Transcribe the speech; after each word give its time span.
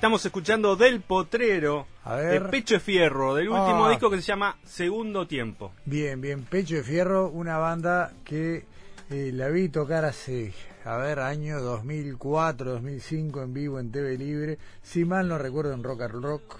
Estamos 0.00 0.24
escuchando 0.24 0.76
Del 0.76 1.02
Potrero, 1.02 1.86
A 2.04 2.16
de. 2.16 2.40
Pecho 2.40 2.74
de 2.74 2.80
Fierro, 2.80 3.34
del 3.34 3.50
último 3.50 3.84
Ah. 3.84 3.90
disco 3.90 4.08
que 4.08 4.16
se 4.16 4.22
llama 4.22 4.56
Segundo 4.64 5.26
Tiempo. 5.26 5.72
Bien, 5.84 6.18
bien. 6.22 6.42
Pecho 6.44 6.76
de 6.76 6.82
Fierro, 6.82 7.28
una 7.28 7.58
banda 7.58 8.10
que 8.24 8.64
eh, 9.10 9.30
la 9.34 9.48
vi 9.48 9.68
tocar 9.68 10.06
hace, 10.06 10.54
a 10.86 10.96
ver, 10.96 11.18
año 11.18 11.60
2004, 11.60 12.72
2005 12.72 13.42
en 13.42 13.52
vivo 13.52 13.78
en 13.78 13.92
TV 13.92 14.16
Libre. 14.16 14.58
Si 14.82 15.04
mal 15.04 15.28
no 15.28 15.36
recuerdo 15.36 15.74
en 15.74 15.82
Rock 15.82 16.00
and 16.02 16.24
Rock. 16.24 16.56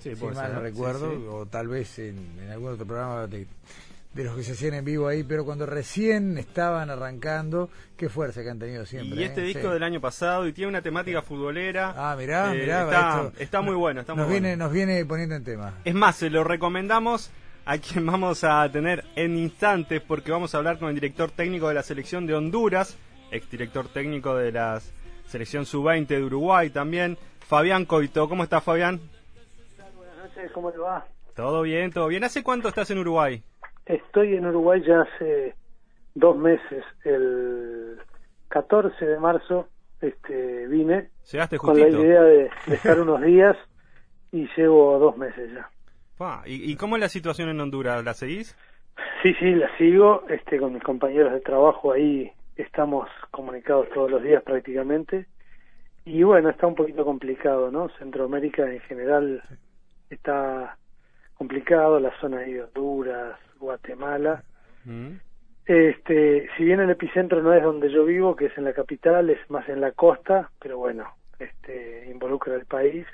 Sí, 0.00 0.14
si 0.14 0.22
mal 0.22 0.34
ser, 0.34 0.50
no 0.50 0.58
sí, 0.58 0.62
recuerdo. 0.64 1.10
sí. 1.10 1.24
O 1.30 1.46
tal 1.46 1.68
vez 1.68 1.98
en, 2.00 2.18
en 2.42 2.50
algún 2.50 2.72
otro 2.74 2.84
programa 2.84 3.26
de, 3.26 3.46
de 4.14 4.24
los 4.24 4.36
que 4.36 4.42
se 4.44 4.52
hacían 4.52 4.74
en 4.74 4.84
vivo 4.84 5.08
ahí. 5.08 5.22
Pero 5.24 5.44
cuando 5.44 5.66
recién 5.66 6.38
estaban 6.38 6.88
arrancando, 6.90 7.68
qué 7.96 8.08
fuerza 8.08 8.42
que 8.42 8.50
han 8.50 8.58
tenido 8.58 8.86
siempre. 8.86 9.20
Y 9.20 9.24
este 9.24 9.42
¿eh? 9.42 9.46
disco 9.46 9.68
Sí. 9.68 9.74
del 9.74 9.82
año 9.82 10.00
pasado 10.00 10.46
y 10.46 10.52
tiene 10.52 10.68
una 10.70 10.82
temática 10.82 11.20
futbolera. 11.22 11.94
Ah, 11.96 12.16
mirá, 12.16 12.54
Eh, 12.54 12.58
mirá. 12.60 12.84
Está, 12.84 13.22
esto- 13.26 13.32
está 13.42 13.60
muy 13.60 13.74
bueno, 13.74 14.00
está 14.00 14.14
muy 14.14 14.22
nos, 14.22 14.30
viene, 14.30 14.48
bueno. 14.50 14.64
nos 14.64 14.72
viene 14.72 15.04
poniendo 15.04 15.34
en 15.34 15.44
tema. 15.44 15.74
Es 15.84 15.94
más, 15.94 16.16
se 16.16 16.30
lo 16.30 16.44
recomendamos 16.44 17.30
a 17.66 17.78
quien 17.78 18.04
vamos 18.06 18.44
a 18.44 18.70
tener 18.70 19.04
en 19.16 19.36
instantes 19.38 20.00
porque 20.02 20.30
vamos 20.30 20.54
a 20.54 20.58
hablar 20.58 20.78
con 20.78 20.88
el 20.90 20.94
director 20.94 21.30
técnico 21.30 21.68
de 21.68 21.74
la 21.74 21.82
selección 21.82 22.26
de 22.26 22.34
Honduras, 22.34 22.96
exdirector 23.30 23.88
técnico 23.88 24.36
de 24.36 24.52
la 24.52 24.80
selección 25.26 25.64
sub-20 25.66 26.06
de 26.06 26.22
Uruguay 26.22 26.70
también, 26.70 27.16
Fabián 27.48 27.84
Coito. 27.86 28.28
¿Cómo 28.28 28.44
estás, 28.44 28.62
Fabián? 28.62 29.00
Buenas 29.96 30.16
noches, 30.18 30.52
¿cómo 30.52 30.70
le 30.70 30.78
va? 30.78 31.04
¿Todo 31.34 31.62
bien? 31.62 31.90
¿Todo 31.90 32.06
bien? 32.06 32.22
¿Hace 32.22 32.42
cuánto 32.44 32.68
estás 32.68 32.90
en 32.90 32.98
Uruguay? 32.98 33.42
Estoy 33.86 34.36
en 34.36 34.46
Uruguay 34.46 34.82
ya 34.86 35.02
hace 35.02 35.54
dos 36.14 36.36
meses. 36.36 36.84
El 37.04 37.98
14 38.48 39.04
de 39.04 39.18
marzo 39.18 39.68
este, 40.00 40.66
vine 40.68 41.10
¿Llegaste 41.30 41.58
con 41.58 41.78
la 41.78 41.88
idea 41.88 42.22
de, 42.22 42.50
de 42.66 42.74
estar 42.74 43.00
unos 43.00 43.22
días 43.22 43.56
y 44.32 44.48
llevo 44.56 44.98
dos 44.98 45.16
meses 45.16 45.52
ya. 45.52 45.68
Pa, 46.18 46.42
¿y, 46.46 46.70
y 46.70 46.76
cómo 46.76 46.96
es 46.96 47.00
la 47.00 47.08
situación 47.08 47.48
en 47.48 47.60
Honduras? 47.60 48.04
¿La 48.04 48.14
seguís? 48.14 48.56
Sí, 49.22 49.34
sí, 49.38 49.54
la 49.54 49.76
sigo. 49.76 50.24
Este, 50.28 50.58
con 50.58 50.74
mis 50.74 50.82
compañeros 50.82 51.32
de 51.32 51.40
trabajo 51.40 51.92
ahí 51.92 52.30
estamos 52.56 53.08
comunicados 53.30 53.88
todos 53.92 54.10
los 54.10 54.22
días 54.22 54.42
prácticamente. 54.42 55.26
Y 56.04 56.22
bueno, 56.22 56.50
está 56.50 56.66
un 56.66 56.74
poquito 56.74 57.04
complicado, 57.04 57.70
¿no? 57.70 57.88
Centroamérica 57.98 58.70
en 58.70 58.80
general 58.80 59.42
está 60.10 60.76
complicado, 61.34 61.98
la 61.98 62.12
zona 62.20 62.40
de 62.40 62.62
Honduras, 62.62 63.38
Guatemala. 63.64 64.44
Mm. 64.84 65.12
Este, 65.66 66.48
si 66.56 66.64
bien 66.64 66.80
el 66.80 66.90
epicentro 66.90 67.42
no 67.42 67.52
es 67.54 67.62
donde 67.62 67.90
yo 67.90 68.04
vivo, 68.04 68.36
que 68.36 68.46
es 68.46 68.58
en 68.58 68.64
la 68.64 68.72
capital, 68.74 69.30
es 69.30 69.38
más 69.50 69.68
en 69.68 69.80
la 69.80 69.92
costa, 69.92 70.50
pero 70.60 70.78
bueno, 70.78 71.10
este, 71.38 72.06
involucra 72.10 72.54
el 72.54 72.66
país 72.66 73.06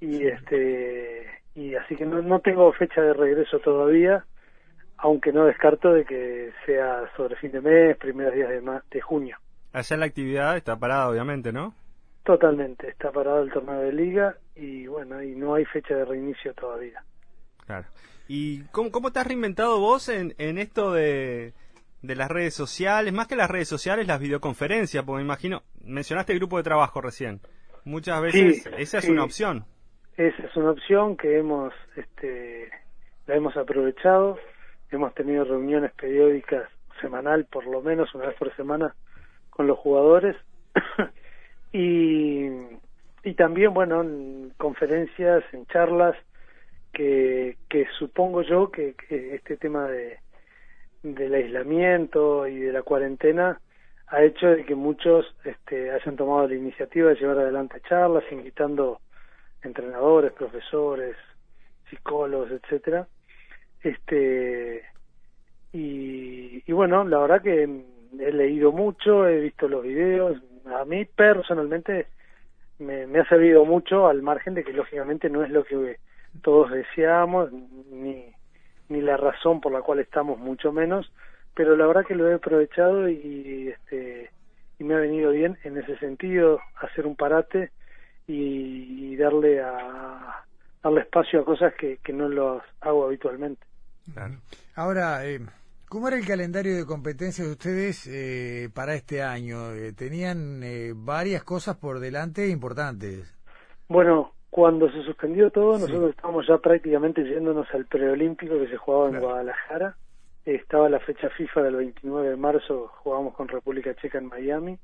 y 0.00 0.26
este, 0.26 1.26
y 1.54 1.74
así 1.74 1.96
que 1.96 2.04
no, 2.04 2.20
no 2.20 2.40
tengo 2.40 2.70
fecha 2.74 3.00
de 3.00 3.14
regreso 3.14 3.60
todavía, 3.60 4.26
aunque 4.98 5.32
no 5.32 5.46
descarto 5.46 5.92
de 5.92 6.04
que 6.04 6.52
sea 6.66 7.10
sobre 7.16 7.36
fin 7.36 7.52
de 7.52 7.62
mes, 7.62 7.96
primeros 7.96 8.34
días 8.34 8.50
de, 8.50 8.60
ma- 8.60 8.84
de 8.90 9.00
junio. 9.00 9.38
Allá 9.72 9.96
la 9.96 10.06
actividad 10.06 10.56
está 10.58 10.76
parada, 10.78 11.08
obviamente, 11.08 11.50
¿no? 11.52 11.74
Totalmente, 12.24 12.88
está 12.88 13.10
parado 13.10 13.42
el 13.42 13.50
torneo 13.52 13.80
de 13.80 13.92
liga 13.92 14.36
y 14.54 14.86
bueno, 14.86 15.22
y 15.22 15.34
no 15.34 15.54
hay 15.54 15.64
fecha 15.64 15.94
de 15.94 16.04
reinicio 16.04 16.52
todavía. 16.54 17.02
Claro. 17.66 17.86
¿Y 18.28 18.62
cómo, 18.64 18.90
cómo 18.90 19.12
te 19.12 19.20
has 19.20 19.26
reinventado 19.26 19.78
vos 19.80 20.08
en, 20.08 20.34
en 20.38 20.58
esto 20.58 20.92
de, 20.92 21.52
de 22.02 22.16
las 22.16 22.30
redes 22.30 22.54
sociales? 22.54 23.12
Más 23.12 23.26
que 23.26 23.36
las 23.36 23.50
redes 23.50 23.68
sociales, 23.68 24.06
las 24.06 24.20
videoconferencias, 24.20 25.04
porque 25.04 25.18
me 25.18 25.24
imagino, 25.24 25.62
mencionaste 25.84 26.32
el 26.32 26.38
grupo 26.38 26.56
de 26.56 26.62
trabajo 26.62 27.00
recién. 27.00 27.40
Muchas 27.84 28.20
veces 28.22 28.62
Sí, 28.62 28.70
esa 28.78 28.98
es 28.98 29.08
una 29.08 29.24
opción. 29.24 29.64
Esa 30.16 30.42
es 30.42 30.56
una 30.56 30.70
opción 30.70 31.16
que 31.16 31.38
hemos, 31.38 31.72
este, 31.96 32.70
la 33.26 33.36
hemos 33.36 33.56
aprovechado. 33.56 34.38
Hemos 34.90 35.12
tenido 35.14 35.44
reuniones 35.44 35.92
periódicas 35.92 36.68
semanal, 37.00 37.46
por 37.46 37.66
lo 37.66 37.82
menos 37.82 38.14
una 38.14 38.26
vez 38.26 38.36
por 38.36 38.54
semana, 38.56 38.94
con 39.50 39.66
los 39.66 39.78
jugadores. 39.78 40.36
y, 41.72 42.46
y 43.24 43.34
también, 43.34 43.74
bueno, 43.74 44.02
en 44.02 44.52
conferencias, 44.56 45.42
en 45.52 45.66
charlas, 45.66 46.16
que, 46.94 47.58
que 47.68 47.86
supongo 47.98 48.42
yo 48.42 48.70
que, 48.70 48.94
este 49.10 49.56
tema 49.56 49.88
de, 49.88 50.18
del 51.02 51.34
aislamiento 51.34 52.46
y 52.46 52.58
de 52.60 52.72
la 52.72 52.82
cuarentena 52.82 53.60
ha 54.06 54.22
hecho 54.22 54.46
de 54.46 54.64
que 54.64 54.74
muchos 54.74 55.26
este, 55.44 55.90
hayan 55.90 56.16
tomado 56.16 56.48
la 56.48 56.54
iniciativa 56.54 57.10
de 57.10 57.16
llevar 57.16 57.38
adelante 57.38 57.82
charlas, 57.88 58.24
invitando 58.30 59.00
entrenadores, 59.62 60.32
profesores, 60.32 61.16
psicólogos, 61.90 62.50
etcétera. 62.50 63.06
Este 63.82 64.82
y, 65.72 66.62
y 66.64 66.72
bueno, 66.72 67.04
la 67.04 67.18
verdad 67.18 67.42
que 67.42 67.64
he 67.64 68.32
leído 68.32 68.70
mucho, 68.72 69.26
he 69.26 69.40
visto 69.40 69.68
los 69.68 69.82
videos. 69.82 70.40
A 70.66 70.84
mí 70.84 71.04
personalmente 71.04 72.06
me, 72.78 73.06
me 73.06 73.20
ha 73.20 73.28
servido 73.28 73.64
mucho, 73.64 74.06
al 74.06 74.22
margen 74.22 74.54
de 74.54 74.62
que 74.64 74.72
lógicamente 74.72 75.28
no 75.28 75.42
es 75.42 75.50
lo 75.50 75.64
que 75.64 75.96
todos 76.42 76.70
deseamos, 76.70 77.50
ni, 77.52 78.32
ni 78.88 79.00
la 79.00 79.16
razón 79.16 79.60
por 79.60 79.72
la 79.72 79.82
cual 79.82 80.00
estamos, 80.00 80.38
mucho 80.38 80.72
menos. 80.72 81.10
Pero 81.54 81.76
la 81.76 81.86
verdad 81.86 82.04
que 82.06 82.14
lo 82.14 82.28
he 82.28 82.34
aprovechado 82.34 83.08
y 83.08 83.68
este 83.68 84.30
y 84.78 84.84
me 84.84 84.94
ha 84.94 84.98
venido 84.98 85.30
bien 85.30 85.56
en 85.62 85.78
ese 85.78 85.96
sentido 85.98 86.58
hacer 86.80 87.06
un 87.06 87.16
parate 87.16 87.70
y, 88.26 89.12
y 89.12 89.16
darle 89.16 89.62
a 89.62 90.44
darle 90.82 91.00
espacio 91.02 91.40
a 91.40 91.44
cosas 91.44 91.74
que, 91.74 91.98
que 91.98 92.12
no 92.12 92.28
los 92.28 92.62
hago 92.80 93.06
habitualmente. 93.06 93.64
Claro. 94.12 94.34
Ahora, 94.74 95.24
eh, 95.26 95.40
¿cómo 95.88 96.08
era 96.08 96.18
el 96.18 96.26
calendario 96.26 96.76
de 96.76 96.84
competencias 96.84 97.46
de 97.46 97.52
ustedes 97.52 98.06
eh, 98.06 98.68
para 98.74 98.94
este 98.94 99.22
año? 99.22 99.72
Eh, 99.72 99.92
tenían 99.92 100.62
eh, 100.62 100.92
varias 100.94 101.42
cosas 101.44 101.76
por 101.76 102.00
delante 102.00 102.48
importantes. 102.48 103.32
Bueno, 103.88 104.33
cuando 104.54 104.88
se 104.88 105.02
suspendió 105.02 105.50
todo, 105.50 105.74
Sí. 105.78 105.80
nosotros 105.82 106.10
estábamos 106.10 106.46
ya 106.46 106.58
prácticamente 106.58 107.24
yéndonos 107.24 107.66
al 107.74 107.86
preolímpico 107.86 108.56
que 108.60 108.68
se 108.68 108.76
jugaba 108.76 109.06
en 109.06 109.10
Claro. 109.14 109.26
Guadalajara. 109.26 109.96
Estaba 110.44 110.88
la 110.88 111.00
fecha 111.00 111.28
FIFA 111.30 111.62
del 111.64 111.74
29 111.74 112.28
de 112.30 112.36
marzo, 112.36 112.86
jugábamos 113.02 113.34
con 113.34 113.48
República 113.48 113.92
Checa 113.96 114.18
en 114.18 114.26
Miami. 114.28 114.78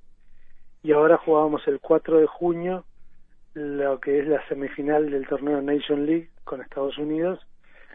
Y 0.83 0.91
ahora 0.91 1.19
jugábamos 1.19 1.69
el 1.69 1.79
4 1.79 2.19
de 2.19 2.27
junio 2.27 2.83
lo 3.55 4.01
que 4.01 4.19
es 4.19 4.27
la 4.27 4.45
semifinal 4.49 5.09
del 5.09 5.29
torneo 5.29 5.63
Nation 5.63 6.05
League 6.05 6.31
con 6.43 6.61
Estados 6.63 6.99
Unidos. 6.99 7.39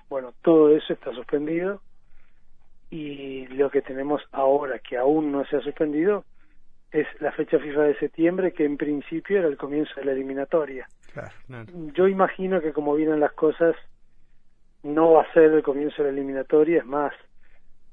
Bueno, 0.09 0.31
todo 0.43 0.69
eso 0.73 0.93
está 0.93 1.11
suspendido 1.11 1.81
y 2.89 3.47
lo 3.47 3.69
que 3.69 3.81
tenemos 3.81 4.21
ahora 4.31 4.79
que 4.79 4.95
aún 4.95 5.29
no 5.33 5.43
se 5.45 5.57
ha 5.57 5.61
suspendido 5.61 6.23
es 6.91 7.07
la 7.19 7.31
fecha 7.31 7.59
FIFA 7.59 7.81
de 7.83 7.99
septiembre 7.99 8.53
que 8.53 8.65
en 8.65 8.77
principio 8.77 9.39
era 9.39 9.47
el 9.47 9.57
comienzo 9.57 9.93
de 9.97 10.05
la 10.05 10.11
eliminatoria. 10.13 10.87
Claro. 11.13 11.65
Yo 11.93 12.07
imagino 12.07 12.61
que 12.61 12.73
como 12.73 12.95
vienen 12.95 13.19
las 13.19 13.33
cosas 13.33 13.75
no 14.83 15.13
va 15.13 15.23
a 15.23 15.33
ser 15.33 15.51
el 15.51 15.63
comienzo 15.63 16.03
de 16.03 16.11
la 16.11 16.17
eliminatoria, 16.17 16.79
es 16.79 16.85
más, 16.85 17.13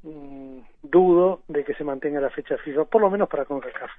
mm, 0.03 0.59
dudo 0.83 1.43
de 1.49 1.65
que 1.65 1.75
se 1.75 1.85
mantenga 1.85 2.21
la 2.21 2.31
fecha 2.31 2.57
FIFA, 2.59 2.85
por 2.85 3.01
lo 3.01 3.11
menos 3.11 3.29
para 3.29 3.45
CONCACAF. 3.45 3.91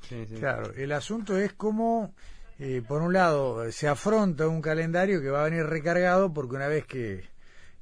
Sí, 0.00 0.26
sí. 0.26 0.36
Claro, 0.36 0.72
el 0.76 0.92
asunto 0.92 1.36
es 1.36 1.52
cómo, 1.52 2.14
eh, 2.58 2.82
por 2.86 3.02
un 3.02 3.12
lado, 3.12 3.70
se 3.70 3.86
afronta 3.86 4.48
un 4.48 4.62
calendario 4.62 5.20
que 5.20 5.30
va 5.30 5.42
a 5.42 5.50
venir 5.50 5.64
recargado 5.64 6.32
porque 6.32 6.56
una 6.56 6.68
vez 6.68 6.86
que, 6.86 7.22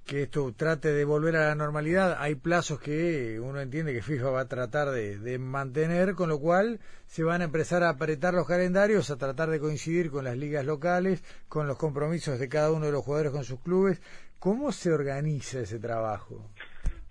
que 0.07 0.23
esto 0.23 0.53
trate 0.57 0.93
de 0.93 1.05
volver 1.05 1.37
a 1.37 1.49
la 1.49 1.55
normalidad, 1.55 2.17
hay 2.19 2.35
plazos 2.35 2.81
que 2.81 3.39
uno 3.41 3.61
entiende 3.61 3.93
que 3.93 4.03
FIFA 4.03 4.31
va 4.31 4.41
a 4.41 4.49
tratar 4.49 4.89
de, 4.89 5.39
mantener, 5.39 6.15
con 6.15 6.29
lo 6.29 6.39
cual 6.39 6.81
se 7.07 7.23
van 7.23 7.43
a 7.43 7.45
empezar 7.45 7.83
a 7.83 7.91
apretar 7.91 8.35
los 8.35 8.47
calendarios, 8.47 9.11
a 9.11 9.19
tratar 9.19 9.51
de 9.51 9.61
coincidir 9.61 10.11
con 10.11 10.25
las 10.25 10.37
ligas 10.37 10.65
locales, 10.65 11.23
con 11.49 11.67
los 11.67 11.79
compromisos 11.79 12.39
de 12.39 12.49
cada 12.49 12.73
uno 12.73 12.87
de 12.87 12.93
los 12.93 13.05
jugadores 13.05 13.33
con 13.33 13.45
sus 13.45 13.61
clubes. 13.63 14.01
¿Cómo 14.39 14.73
se 14.73 14.93
organiza 14.93 15.61
ese 15.61 15.79
trabajo? 15.79 16.51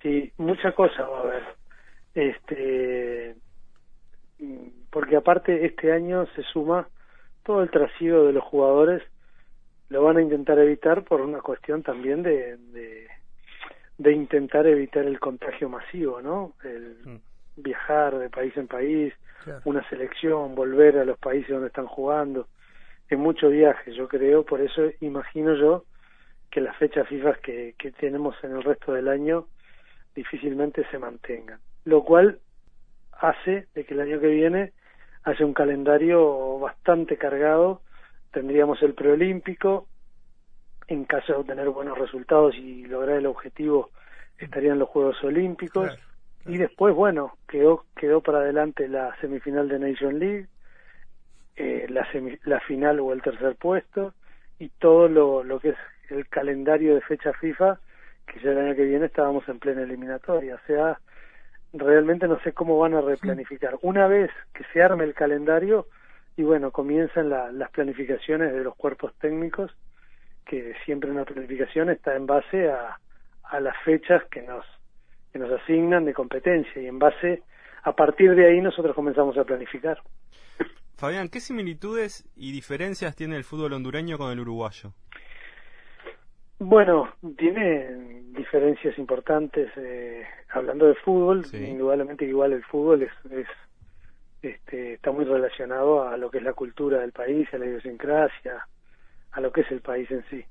Sí, 0.01 0.31
mucha 0.37 0.73
cosa 0.73 1.03
va 1.07 1.19
a 1.19 1.21
haber. 1.21 1.43
Este, 2.15 3.35
mm, 4.39 4.67
porque 4.89 5.15
aparte 5.15 5.65
este 5.65 5.91
año 5.91 6.25
se 6.35 6.43
suma 6.43 6.87
todo 7.43 7.61
el 7.61 7.69
trasiego 7.69 8.25
de 8.25 8.33
los 8.33 8.43
jugadores, 8.43 9.03
lo 9.89 10.03
van 10.03 10.17
a 10.17 10.21
intentar 10.21 10.57
evitar 10.59 11.03
por 11.03 11.21
una 11.21 11.41
cuestión 11.41 11.81
también 11.83 12.21
de, 12.23 12.57
de, 12.57 13.07
de 13.97 14.11
intentar 14.11 14.65
evitar 14.67 15.05
el 15.05 15.19
contagio 15.19 15.69
masivo, 15.69 16.21
¿no? 16.21 16.53
El 16.63 16.97
Mm. 17.05 17.17
viajar 17.57 18.17
de 18.17 18.29
país 18.29 18.55
en 18.55 18.67
país, 18.67 19.13
Claro. 19.43 19.61
una 19.65 19.87
selección, 19.89 20.53
volver 20.53 20.97
a 20.97 21.05
los 21.05 21.17
países 21.17 21.49
donde 21.49 21.67
están 21.67 21.87
jugando. 21.87 22.47
Es 23.09 23.17
mucho 23.17 23.49
viaje, 23.49 23.93
yo 23.93 24.07
creo, 24.07 24.45
por 24.45 24.61
eso 24.61 24.83
imagino 25.01 25.55
yo 25.55 25.85
que 26.51 26.61
las 26.61 26.75
fechas 26.77 27.07
FIFA 27.07 27.33
que, 27.35 27.75
que 27.77 27.91
tenemos 27.91 28.35
en 28.43 28.51
el 28.55 28.63
resto 28.63 28.93
del 28.93 29.07
año 29.07 29.47
difícilmente 30.15 30.85
se 30.91 30.99
mantengan. 30.99 31.59
Lo 31.85 32.03
cual 32.03 32.39
hace 33.13 33.67
de 33.73 33.85
que 33.85 33.93
el 33.93 34.01
año 34.01 34.19
que 34.19 34.27
viene 34.27 34.73
haya 35.23 35.45
un 35.45 35.53
calendario 35.53 36.59
bastante 36.59 37.17
cargado 37.17 37.81
tendríamos 38.31 38.81
el 38.83 38.93
preolímpico, 38.93 39.87
en 40.87 41.05
caso 41.05 41.33
de 41.33 41.39
obtener 41.39 41.69
buenos 41.69 41.97
resultados 41.97 42.55
y 42.55 42.85
lograr 42.85 43.17
el 43.17 43.25
objetivo, 43.25 43.89
estarían 44.37 44.79
los 44.79 44.89
Juegos 44.89 45.23
Olímpicos. 45.23 45.97
Y 46.45 46.57
después, 46.57 46.95
bueno, 46.95 47.37
quedó, 47.47 47.85
quedó 47.95 48.21
para 48.21 48.39
adelante 48.39 48.87
la 48.87 49.15
semifinal 49.19 49.67
de 49.67 49.79
Nation 49.79 50.17
League, 50.17 50.47
eh, 51.57 51.85
la, 51.89 52.07
la 52.43 52.59
final 52.61 52.99
o 53.01 53.13
el 53.13 53.21
tercer 53.21 53.55
puesto, 53.55 54.13
y 54.57 54.69
todo 54.69 55.07
lo, 55.07 55.43
lo 55.43 55.59
que 55.59 55.69
es 55.69 55.77
el 56.09 56.27
calendario 56.27 56.95
de 56.95 57.01
fecha 57.01 57.33
FIFA, 57.33 57.79
que 58.25 58.39
ya 58.39 58.51
el 58.51 58.59
año 58.59 58.75
que 58.75 58.85
viene 58.85 59.05
estábamos 59.05 59.47
en 59.49 59.59
plena 59.59 59.83
eliminatoria. 59.83 60.55
O 60.55 60.65
sea, 60.65 60.99
realmente 61.73 62.27
no 62.27 62.39
sé 62.39 62.53
cómo 62.53 62.79
van 62.79 62.93
a 62.93 63.01
replanificar. 63.01 63.77
Una 63.81 64.07
vez 64.07 64.31
que 64.53 64.63
se 64.73 64.81
arme 64.81 65.03
el 65.03 65.13
calendario, 65.13 65.87
y 66.39 66.43
bueno, 66.43 66.71
comienzan 66.71 67.29
las 67.29 67.69
planificaciones 67.71 68.53
de 68.53 68.63
los 68.63 68.73
cuerpos 68.77 69.13
técnicos, 69.19 69.75
que 70.45 70.73
siempre 70.85 71.11
una 71.11 71.25
planificación 71.25 71.89
está 71.89 72.15
en 72.15 72.27
base 72.27 72.69
a, 72.71 72.97
a 73.43 73.59
las 73.59 73.75
fechas 73.83 74.23
que 74.31 74.41
nos, 74.43 74.65
que 75.33 75.39
nos 75.39 75.51
asignan 75.51 76.05
de 76.05 76.13
competencia 76.13 76.81
y 76.81 76.87
en 76.87 76.97
base, 76.97 77.43
a 77.83 77.91
partir 77.91 78.35
de 78.35 78.47
ahí 78.47 78.61
nosotros 78.61 78.95
comenzamos 78.95 79.37
a 79.37 79.43
planificar. 79.43 80.01
Fabián, 80.95 81.27
¿qué 81.27 81.41
similitudes 81.41 82.25
y 82.37 82.53
diferencias 82.53 83.17
tiene 83.17 83.35
el 83.35 83.43
fútbol 83.43 83.73
hondureño 83.73 84.17
con 84.17 84.31
el 84.31 84.39
uruguayo? 84.39 84.93
Bueno, 86.59 87.15
tiene 87.37 88.23
diferencias 88.31 88.97
importantes. 88.97 89.69
Eh, 89.75 90.23
hablando 90.53 90.85
de 90.85 90.95
fútbol, 90.95 91.45
indudablemente 91.51 92.23
igual 92.23 92.53
el 92.53 92.63
fútbol 92.63 93.03
es, 93.03 93.11
es 93.29 93.47
este, 94.41 94.93
está 94.93 95.11
muy 95.11 95.25
relacionado 95.25 96.07
a 96.07 96.17
lo 96.17 96.29
que 96.29 96.37
es 96.37 96.43
la 96.43 96.53
cultura 96.53 96.99
del 96.99 97.11
país, 97.11 97.47
a 97.53 97.57
la 97.57 97.65
idiosincrasia, 97.65 98.67
a 99.31 99.41
lo 99.41 99.51
que 99.51 99.61
es 99.61 99.71
el 99.71 99.81
país 99.81 100.09
en 100.11 100.23
sí. 100.29 100.45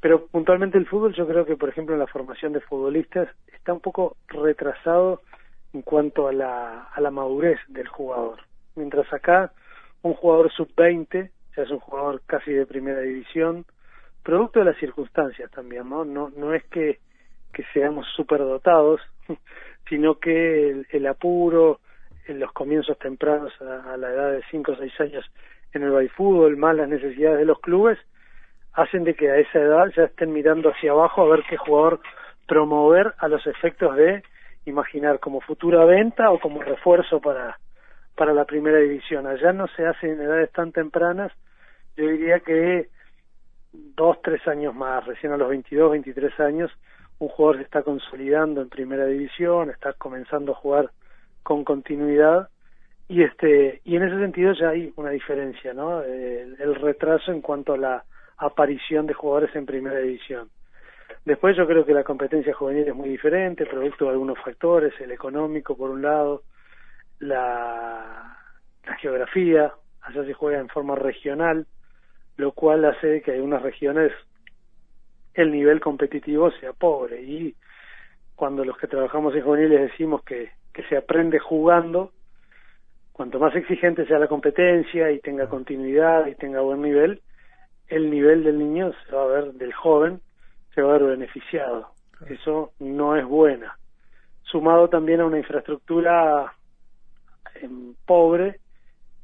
Pero 0.00 0.26
puntualmente 0.26 0.78
el 0.78 0.86
fútbol, 0.86 1.14
yo 1.14 1.26
creo 1.26 1.44
que, 1.44 1.56
por 1.56 1.68
ejemplo, 1.68 1.94
en 1.94 2.00
la 2.00 2.06
formación 2.06 2.52
de 2.52 2.60
futbolistas 2.60 3.28
está 3.52 3.72
un 3.72 3.80
poco 3.80 4.16
retrasado 4.28 5.22
en 5.72 5.82
cuanto 5.82 6.28
a 6.28 6.32
la, 6.32 6.84
a 6.84 7.00
la 7.00 7.10
madurez 7.10 7.58
del 7.68 7.88
jugador. 7.88 8.40
Mientras 8.76 9.12
acá, 9.12 9.52
un 10.02 10.14
jugador 10.14 10.52
sub-20 10.52 11.30
ya 11.58 11.64
es 11.64 11.70
un 11.70 11.80
jugador 11.80 12.22
casi 12.26 12.52
de 12.52 12.66
primera 12.66 13.00
división, 13.00 13.64
producto 14.22 14.60
de 14.60 14.66
las 14.66 14.76
circunstancias 14.78 15.50
también, 15.50 15.88
¿no? 15.88 16.04
No, 16.04 16.30
no 16.36 16.54
es 16.54 16.64
que, 16.66 17.00
que 17.52 17.64
seamos 17.72 18.06
superdotados, 18.14 19.00
sino 19.88 20.18
que 20.18 20.84
el, 20.90 21.06
apuro, 21.06 21.80
en 22.28 22.40
los 22.40 22.52
comienzos 22.52 22.98
tempranos 22.98 23.52
a, 23.60 23.96
la 23.96 24.10
edad 24.10 24.32
de 24.32 24.42
5 24.50 24.72
o 24.72 24.76
6 24.76 25.00
años 25.00 25.24
en 25.72 25.82
el 25.82 26.10
fútbol, 26.10 26.56
más 26.56 26.76
las 26.76 26.88
necesidades 26.88 27.38
de 27.38 27.44
los 27.44 27.60
clubes, 27.60 27.98
hacen 28.72 29.04
de 29.04 29.14
que 29.14 29.30
a 29.30 29.36
esa 29.36 29.58
edad 29.58 29.86
ya 29.96 30.04
estén 30.04 30.32
mirando 30.32 30.70
hacia 30.70 30.92
abajo 30.92 31.22
a 31.22 31.28
ver 31.28 31.44
qué 31.48 31.56
jugador 31.56 32.00
promover 32.46 33.14
a 33.18 33.28
los 33.28 33.46
efectos 33.46 33.96
de 33.96 34.22
imaginar 34.64 35.20
como 35.20 35.40
futura 35.40 35.84
venta 35.84 36.30
o 36.30 36.38
como 36.38 36.62
refuerzo 36.62 37.20
para, 37.20 37.58
para 38.14 38.32
la 38.32 38.44
primera 38.44 38.78
división. 38.78 39.26
Allá 39.26 39.52
no 39.52 39.66
se 39.68 39.86
hace 39.86 40.12
en 40.12 40.20
edades 40.20 40.50
tan 40.52 40.72
tempranas, 40.72 41.32
yo 41.96 42.06
diría 42.06 42.40
que 42.40 42.88
dos, 43.72 44.20
tres 44.22 44.46
años 44.46 44.74
más, 44.74 45.04
recién 45.06 45.32
a 45.32 45.36
los 45.36 45.48
22, 45.48 45.90
23 45.92 46.40
años, 46.40 46.70
un 47.18 47.28
jugador 47.28 47.56
se 47.56 47.64
está 47.64 47.82
consolidando 47.82 48.62
en 48.62 48.68
primera 48.68 49.06
división, 49.06 49.70
está 49.70 49.92
comenzando 49.94 50.52
a 50.52 50.56
jugar 50.56 50.90
con 51.48 51.64
continuidad 51.64 52.50
y 53.08 53.22
este 53.22 53.80
y 53.82 53.96
en 53.96 54.02
ese 54.02 54.18
sentido 54.18 54.52
ya 54.52 54.68
hay 54.68 54.92
una 54.96 55.08
diferencia, 55.08 55.72
¿no? 55.72 56.02
El, 56.02 56.74
retraso 56.74 57.32
en 57.32 57.40
cuanto 57.40 57.72
a 57.72 57.78
la 57.78 58.04
aparición 58.36 59.06
de 59.06 59.14
jugadores 59.14 59.56
en 59.56 59.64
primera 59.64 59.98
división. 59.98 60.50
Después 61.24 61.56
yo 61.56 61.66
creo 61.66 61.86
que 61.86 61.94
la 61.94 62.04
competencia 62.04 62.52
juvenil 62.52 62.86
es 62.86 62.94
muy 62.94 63.08
diferente, 63.08 63.64
producto 63.64 64.04
de 64.04 64.10
algunos 64.10 64.38
factores, 64.44 64.92
el 65.00 65.10
económico 65.10 65.74
por 65.74 65.88
un 65.88 66.02
lado, 66.02 66.42
la, 67.18 68.36
la 68.84 68.94
geografía, 68.96 69.72
allá 70.02 70.24
se 70.26 70.34
juega 70.34 70.58
en 70.58 70.68
forma 70.68 70.96
regional, 70.96 71.66
lo 72.36 72.52
cual 72.52 72.84
hace 72.84 73.22
que 73.22 73.34
en 73.34 73.40
unas 73.40 73.62
regiones 73.62 74.12
el 75.32 75.50
nivel 75.50 75.80
competitivo 75.80 76.50
sea 76.60 76.74
pobre 76.74 77.22
y 77.22 77.54
cuando 78.36 78.66
los 78.66 78.76
que 78.76 78.86
trabajamos 78.86 79.34
en 79.34 79.42
juveniles 79.42 79.90
decimos 79.90 80.22
que, 80.24 80.57
que 80.78 80.84
se 80.84 80.96
aprende 80.96 81.40
jugando, 81.40 82.12
cuanto 83.10 83.40
más 83.40 83.52
exigente 83.56 84.06
sea 84.06 84.20
la 84.20 84.28
competencia 84.28 85.10
y 85.10 85.18
tenga 85.18 85.48
continuidad 85.48 86.28
y 86.28 86.36
tenga 86.36 86.60
buen 86.60 86.82
nivel, 86.82 87.20
el 87.88 88.08
nivel 88.08 88.44
del 88.44 88.60
niño 88.60 88.92
se 88.92 89.16
va 89.16 89.24
a 89.24 89.26
ver, 89.26 89.52
del 89.54 89.72
joven, 89.72 90.20
se 90.72 90.82
va 90.82 90.90
a 90.90 90.98
ver 90.98 91.18
beneficiado. 91.18 91.88
Eso 92.28 92.74
no 92.78 93.16
es 93.16 93.26
buena. 93.26 93.76
Sumado 94.44 94.88
también 94.88 95.20
a 95.20 95.26
una 95.26 95.38
infraestructura 95.38 96.52
em, 97.60 97.94
pobre 98.06 98.60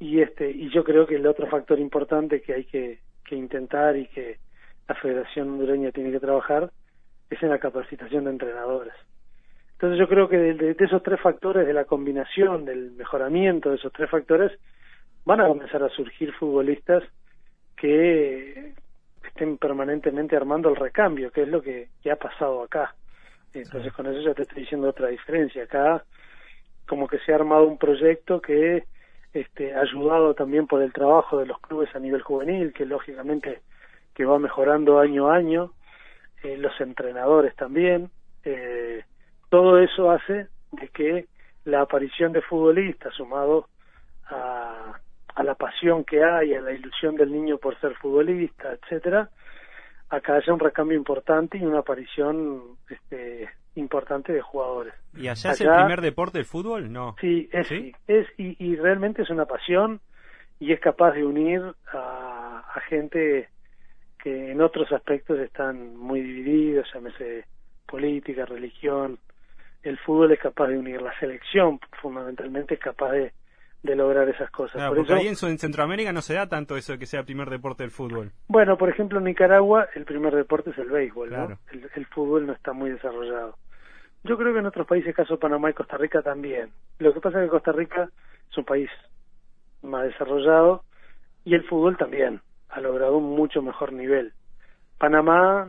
y 0.01 0.23
este 0.23 0.51
y 0.51 0.71
yo 0.71 0.83
creo 0.83 1.07
que 1.07 1.15
el 1.15 1.27
otro 1.29 1.47
factor 1.47 1.79
importante 1.79 2.43
que 2.43 2.53
hay 2.53 2.65
que, 2.65 2.99
que 3.25 3.37
intentar 3.37 3.97
y 3.97 4.09
que 4.09 4.39
la 4.89 4.97
Federación 4.97 5.51
Hondureña 5.51 5.93
tiene 5.93 6.11
que 6.11 6.19
trabajar 6.19 6.73
es 7.31 7.41
en 7.41 7.51
la 7.51 7.61
capacitación 7.61 8.25
de 8.25 8.31
entrenadores. 8.31 8.95
Entonces 9.85 10.01
yo 10.01 10.09
creo 10.09 10.29
que 10.31 10.39
de, 10.39 10.77
esos 10.79 11.03
tres 11.03 11.21
factores, 11.21 11.67
de 11.67 11.75
la 11.75 11.85
combinación, 11.85 12.65
del 12.65 12.93
mejoramiento 12.93 13.69
de 13.69 13.77
esos 13.77 13.93
tres 13.93 14.09
factores, 14.09 14.51
van 15.27 15.43
a 15.43 15.47
comenzar 15.47 15.83
a 15.83 15.91
surgir 15.91 16.33
futbolistas 16.33 17.03
que 17.77 18.73
estén 19.27 19.59
permanentemente 19.59 20.37
armando 20.37 20.71
el 20.71 20.77
recambio, 20.77 21.31
que 21.31 21.43
es 21.43 21.49
lo 21.49 21.61
que, 21.61 21.89
que 22.03 22.11
ha 22.11 22.17
pasado 22.17 22.63
acá. 22.63 22.95
Entonces 23.53 23.93
con 23.93 24.07
eso 24.07 24.23
ya 24.23 24.33
te 24.33 24.45
estoy 24.45 24.63
diciendo 24.63 24.89
otra 24.89 25.09
diferencia. 25.09 25.65
Acá 25.65 26.03
como 26.89 27.07
que 27.07 27.19
se 27.19 27.33
ha 27.33 27.35
armado 27.35 27.65
un 27.65 27.77
proyecto 27.77 28.41
que 28.41 28.85
este, 29.35 29.75
ayudado 29.75 30.33
también 30.33 30.67
por 30.67 30.81
el 30.81 30.95
trabajo 30.95 31.37
de 31.37 31.45
los 31.45 31.59
clubes 31.61 31.95
a 31.95 31.99
nivel 31.99 32.23
juvenil, 32.23 32.73
que 32.73 32.87
lógicamente 32.87 33.61
que 34.15 34.25
va 34.25 34.39
mejorando 34.39 34.99
año 34.99 35.31
a 35.31 35.37
año, 35.37 35.73
eh, 36.43 36.57
los 36.57 36.73
entrenadores 36.81 37.55
también, 37.55 38.09
eh, 38.45 39.05
todo 39.55 39.79
eso 39.79 40.11
hace 40.11 40.49
de 40.73 40.89
que 40.89 41.27
la 41.65 41.83
aparición 41.83 42.33
de 42.33 42.43
futbolistas 42.43 43.15
sumado 43.15 43.69
a, 44.27 44.99
a 45.33 45.43
la 45.45 45.55
pasión 45.55 46.03
que 46.03 46.25
hay, 46.25 46.55
a 46.55 46.61
la 46.61 46.73
ilusión 46.73 47.15
del 47.15 47.31
niño 47.31 47.59
por 47.59 47.79
ser 47.81 47.95
futbolista, 47.95 48.73
etcétera, 48.73 49.31
acá 50.09 50.35
haya 50.35 50.53
un 50.53 50.59
recambio 50.59 50.99
importante 50.99 51.57
y 51.57 51.63
una 51.63 51.79
aparición 51.79 52.63
este, 52.91 53.49
importante 53.77 54.33
de 54.33 54.43
jugadores. 54.43 54.93
¿Y 55.17 55.29
allá, 55.29 55.53
es 55.53 55.61
el 55.61 55.71
primer 55.71 56.01
deporte 56.01 56.41
el 56.41 56.47
fútbol? 56.47 56.93
No. 56.93 57.15
Sí, 57.21 57.49
es, 57.53 57.71
es 58.09 58.27
y, 58.37 58.57
y, 58.59 58.75
realmente 58.75 59.23
es 59.23 59.31
una 59.31 59.47
pasión 59.47 60.01
y 60.59 60.73
es 60.73 60.81
capaz 60.81 61.13
de 61.13 61.25
unir 61.25 61.63
a, 61.93 62.65
a, 62.75 62.81
gente 62.89 63.51
que 64.21 64.51
en 64.51 64.61
otros 64.61 64.91
aspectos 64.91 65.39
están 65.39 65.97
muy 65.97 66.23
divididos, 66.23 66.89
llámese 66.93 67.45
política, 67.87 68.47
religión. 68.47 69.21
El 69.85 69.99
fútbol 69.99 70.33
es 70.33 70.41
capaz 70.41 70.69
de 70.69 70.79
unir, 70.79 71.01
la 71.01 71.17
selección 71.21 71.79
fundamentalmente 72.01 72.75
es 72.75 72.81
capaz 72.81 73.13
de, 73.13 73.33
de 73.85 73.95
lograr 73.95 74.27
esas 74.31 74.51
cosas. 74.51 74.83
por 74.89 74.97
porque 74.97 75.13
ahí 75.13 75.29
en, 75.29 75.37
Centroamérica 75.37 76.11
no 76.11 76.23
se 76.23 76.35
da 76.35 76.49
tanto 76.49 76.77
eso 76.77 76.93
de 76.93 76.99
que 76.99 77.07
sea 77.07 77.21
el 77.21 77.27
primer 77.27 77.51
deporte 77.51 77.83
del 77.83 77.91
fútbol. 77.91 78.33
Bueno, 78.49 78.79
por 78.79 78.89
ejemplo, 78.89 79.19
en 79.19 79.25
Nicaragua 79.25 79.89
el 79.95 80.07
primer 80.07 80.35
deporte 80.35 80.71
es 80.71 80.79
el 80.79 80.89
béisbol, 80.89 81.31
¿no? 81.31 81.59
el, 81.71 82.07
fútbol 82.07 82.47
no 82.47 82.55
está 82.55 82.73
muy 82.73 82.91
desarrollado. 82.91 83.59
Yo 84.25 84.39
creo 84.39 84.55
que 84.55 84.61
en 84.61 84.67
otros 84.67 84.87
países, 84.87 85.15
caso 85.15 85.39
Panamá 85.39 85.69
y 85.69 85.75
Costa 85.75 85.99
Rica 85.99 86.23
también. 86.23 86.71
Lo 86.99 87.13
que 87.13 87.21
pasa 87.21 87.39
es 87.39 87.45
que 87.45 87.51
Costa 87.51 87.73
Rica 87.73 88.09
es 88.51 88.57
un 88.57 88.65
país 88.65 88.89
más 89.83 90.05
desarrollado 90.05 90.83
y 91.45 91.55
el 91.55 91.65
fútbol 91.65 91.99
también 91.99 92.41
ha 92.71 92.81
logrado 92.81 93.19
un 93.19 93.37
mucho 93.37 93.61
mejor 93.61 93.93
nivel. 93.93 94.33
Panamá 94.97 95.69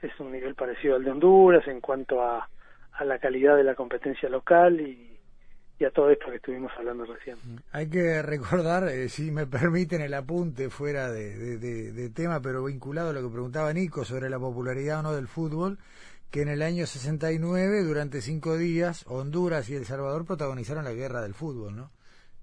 es 0.00 0.18
un 0.18 0.32
nivel 0.32 0.54
parecido 0.54 0.96
al 0.96 1.04
de 1.04 1.10
Honduras 1.10 1.68
en 1.68 1.82
cuanto 1.82 2.22
a, 2.22 2.48
a 2.92 3.04
la 3.04 3.18
calidad 3.18 3.56
de 3.56 3.64
la 3.64 3.74
competencia 3.74 4.28
local 4.28 4.80
y, 4.80 5.18
y 5.78 5.84
a 5.84 5.90
todo 5.90 6.10
esto 6.10 6.26
que 6.30 6.36
estuvimos 6.36 6.70
hablando 6.76 7.06
recién. 7.06 7.36
Hay 7.72 7.88
que 7.88 8.20
recordar, 8.22 8.88
eh, 8.88 9.08
si 9.08 9.30
me 9.30 9.46
permiten 9.46 10.02
el 10.02 10.14
apunte 10.14 10.68
fuera 10.68 11.10
de, 11.10 11.58
de, 11.58 11.92
de, 11.92 12.10
tema, 12.10 12.40
pero 12.40 12.64
vinculado 12.64 13.10
a 13.10 13.12
lo 13.12 13.22
que 13.22 13.32
preguntaba 13.32 13.72
Nico 13.72 14.04
sobre 14.04 14.28
la 14.28 14.38
popularidad 14.38 15.00
o 15.00 15.02
no 15.02 15.12
del 15.14 15.26
fútbol, 15.26 15.78
que 16.30 16.42
en 16.42 16.48
el 16.48 16.62
año 16.62 16.86
69, 16.86 17.82
durante 17.82 18.20
cinco 18.20 18.56
días, 18.56 19.04
Honduras 19.08 19.68
y 19.70 19.74
El 19.74 19.86
Salvador 19.86 20.26
protagonizaron 20.26 20.84
la 20.84 20.92
guerra 20.92 21.22
del 21.22 21.34
fútbol, 21.34 21.74
¿no? 21.74 21.90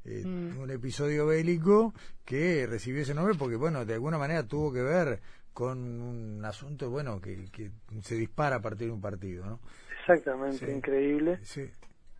Eh, 0.03 0.23
mm. 0.25 0.59
Un 0.59 0.71
episodio 0.71 1.27
bélico 1.27 1.93
que 2.25 2.65
recibió 2.65 3.01
ese 3.03 3.13
nombre 3.13 3.35
porque, 3.37 3.55
bueno, 3.55 3.85
de 3.85 3.93
alguna 3.93 4.17
manera 4.17 4.43
tuvo 4.43 4.73
que 4.73 4.81
ver 4.81 5.21
con 5.57 5.79
un 5.79 6.45
asunto, 6.45 6.91
bueno, 6.91 7.19
que, 7.19 7.49
que 7.51 7.71
se 8.03 8.13
dispara 8.13 8.57
a 8.57 8.61
partir 8.61 8.89
de 8.89 8.93
un 8.93 9.01
partido, 9.01 9.43
¿no? 9.43 9.59
Exactamente, 10.01 10.71
increíble. 10.71 11.39
Sí. 11.41 11.67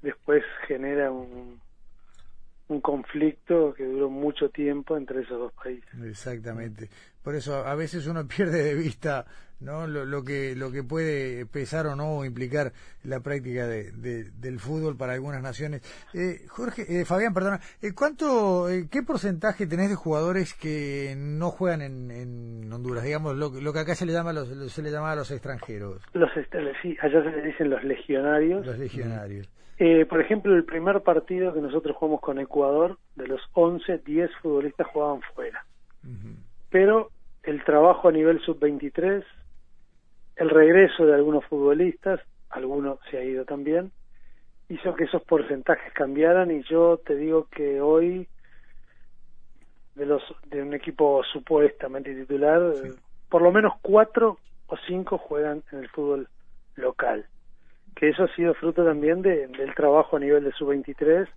Después 0.01 0.43
genera 0.67 1.11
un, 1.11 1.61
un 2.67 2.81
conflicto 2.81 3.75
que 3.75 3.85
duró 3.85 4.09
mucho 4.09 4.49
tiempo 4.49 4.97
entre 4.97 5.21
esos 5.21 5.37
dos 5.37 5.53
países. 5.53 5.87
Exactamente. 6.03 6.89
Por 7.21 7.35
eso 7.35 7.57
a 7.57 7.75
veces 7.75 8.07
uno 8.07 8.27
pierde 8.35 8.63
de 8.63 8.73
vista 8.73 9.27
no 9.59 9.87
lo, 9.87 10.23
que 10.23 10.55
lo 10.55 10.71
que 10.71 10.83
puede 10.83 11.45
pesar 11.45 11.87
o 11.87 11.95
no 11.95 12.23
implicar 12.25 12.73
la 13.03 13.19
práctica 13.19 13.67
de, 13.67 13.91
del 13.91 14.59
fútbol 14.59 14.97
para 14.97 15.13
algunas 15.13 15.41
naciones. 15.41 15.81
Eh, 16.13 16.45
Jorge, 16.47 16.85
eh, 16.87 17.05
Fabián, 17.05 17.33
perdona, 17.33 17.59
eh, 17.81 17.93
¿cuánto, 17.95 18.69
eh, 18.69 18.87
qué 18.91 19.03
porcentaje 19.03 19.67
tenés 19.67 19.89
de 19.89 19.95
jugadores 19.95 20.53
que 20.53 21.15
no 21.17 21.49
juegan 21.51 21.81
en, 21.81 22.11
en 22.11 22.71
Honduras? 22.71 23.03
Digamos 23.03 23.35
lo, 23.35 23.49
lo, 23.49 23.73
que 23.73 23.79
acá 23.79 23.95
se 23.95 24.05
le 24.05 24.13
llama 24.13 24.33
los, 24.33 24.47
se 24.71 24.81
le 24.81 24.91
llama 24.91 25.11
a 25.11 25.15
los 25.15 25.31
extranjeros. 25.31 26.01
Los 26.13 26.29
sí, 26.81 26.97
allá 27.01 27.23
se 27.23 27.31
le 27.31 27.41
dicen 27.41 27.69
los 27.69 27.83
legionarios. 27.83 28.65
Los 28.65 28.77
legionarios. 28.77 29.49
Eh, 29.79 30.05
por 30.05 30.19
ejemplo, 30.19 30.55
el 30.55 30.65
primer 30.65 31.01
partido 31.01 31.53
que 31.53 31.61
nosotros 31.61 31.95
jugamos 31.95 32.21
con 32.21 32.39
Ecuador, 32.39 32.97
de 33.15 33.27
los 33.27 33.41
11, 33.53 33.99
10 33.99 34.31
futbolistas 34.41 34.87
jugaban 34.87 35.21
fuera. 35.35 35.65
Pero 36.69 37.11
el 37.43 37.63
trabajo 37.63 38.09
a 38.09 38.11
nivel 38.11 38.39
sub-23, 38.41 39.23
el 40.37 40.49
regreso 40.49 41.05
de 41.05 41.15
algunos 41.15 41.45
futbolistas, 41.45 42.19
algunos 42.49 42.99
se 43.09 43.17
ha 43.17 43.23
ido 43.23 43.45
también, 43.45 43.91
hizo 44.69 44.93
que 44.95 45.05
esos 45.05 45.23
porcentajes 45.23 45.93
cambiaran 45.93 46.51
y 46.51 46.63
yo 46.63 46.97
te 46.97 47.15
digo 47.15 47.47
que 47.49 47.81
hoy 47.81 48.27
de 49.95 50.05
los 50.05 50.21
de 50.45 50.61
un 50.61 50.73
equipo 50.73 51.23
supuestamente 51.23 52.13
titular, 52.13 52.61
por 53.29 53.41
lo 53.41 53.51
menos 53.51 53.73
cuatro 53.81 54.37
o 54.67 54.77
cinco 54.87 55.17
juegan 55.17 55.63
en 55.71 55.79
el 55.79 55.89
fútbol 55.89 56.27
local 56.75 57.25
que 57.97 58.09
eso 58.09 58.23
ha 58.23 58.35
sido 58.35 58.53
fruto 58.53 58.85
también 58.85 59.23
de, 59.23 59.47
del 59.47 59.73
trabajo 59.73 60.17
a 60.17 60.19
nivel 60.19 60.43
de 60.43 60.51
sub-23, 60.51 61.27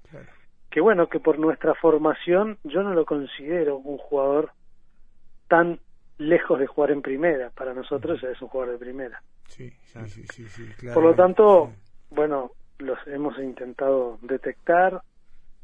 que 0.71 0.81
bueno, 0.81 1.09
que 1.09 1.19
por 1.19 1.39
nuestra 1.39 1.75
formación 1.75 2.59
yo 2.65 2.83
no 2.83 2.93
lo 2.93 3.07
considero 3.07 3.79
un 3.79 3.97
jugador 3.97 4.53
tan 5.49 5.81
lejos 6.21 6.59
de 6.59 6.67
jugar 6.67 6.91
en 6.91 7.01
primera, 7.01 7.49
para 7.51 7.73
nosotros 7.73 8.23
es 8.23 8.41
un 8.43 8.49
jugador 8.49 8.75
de 8.75 8.79
primera. 8.79 9.23
Sí, 9.49 9.71
sí, 9.71 10.23
sí, 10.31 10.45
sí, 10.45 10.87
por 10.93 11.03
lo 11.03 11.15
tanto, 11.15 11.73
bueno, 12.11 12.53
los 12.79 12.99
hemos 13.07 13.39
intentado 13.39 14.19
detectar, 14.21 15.01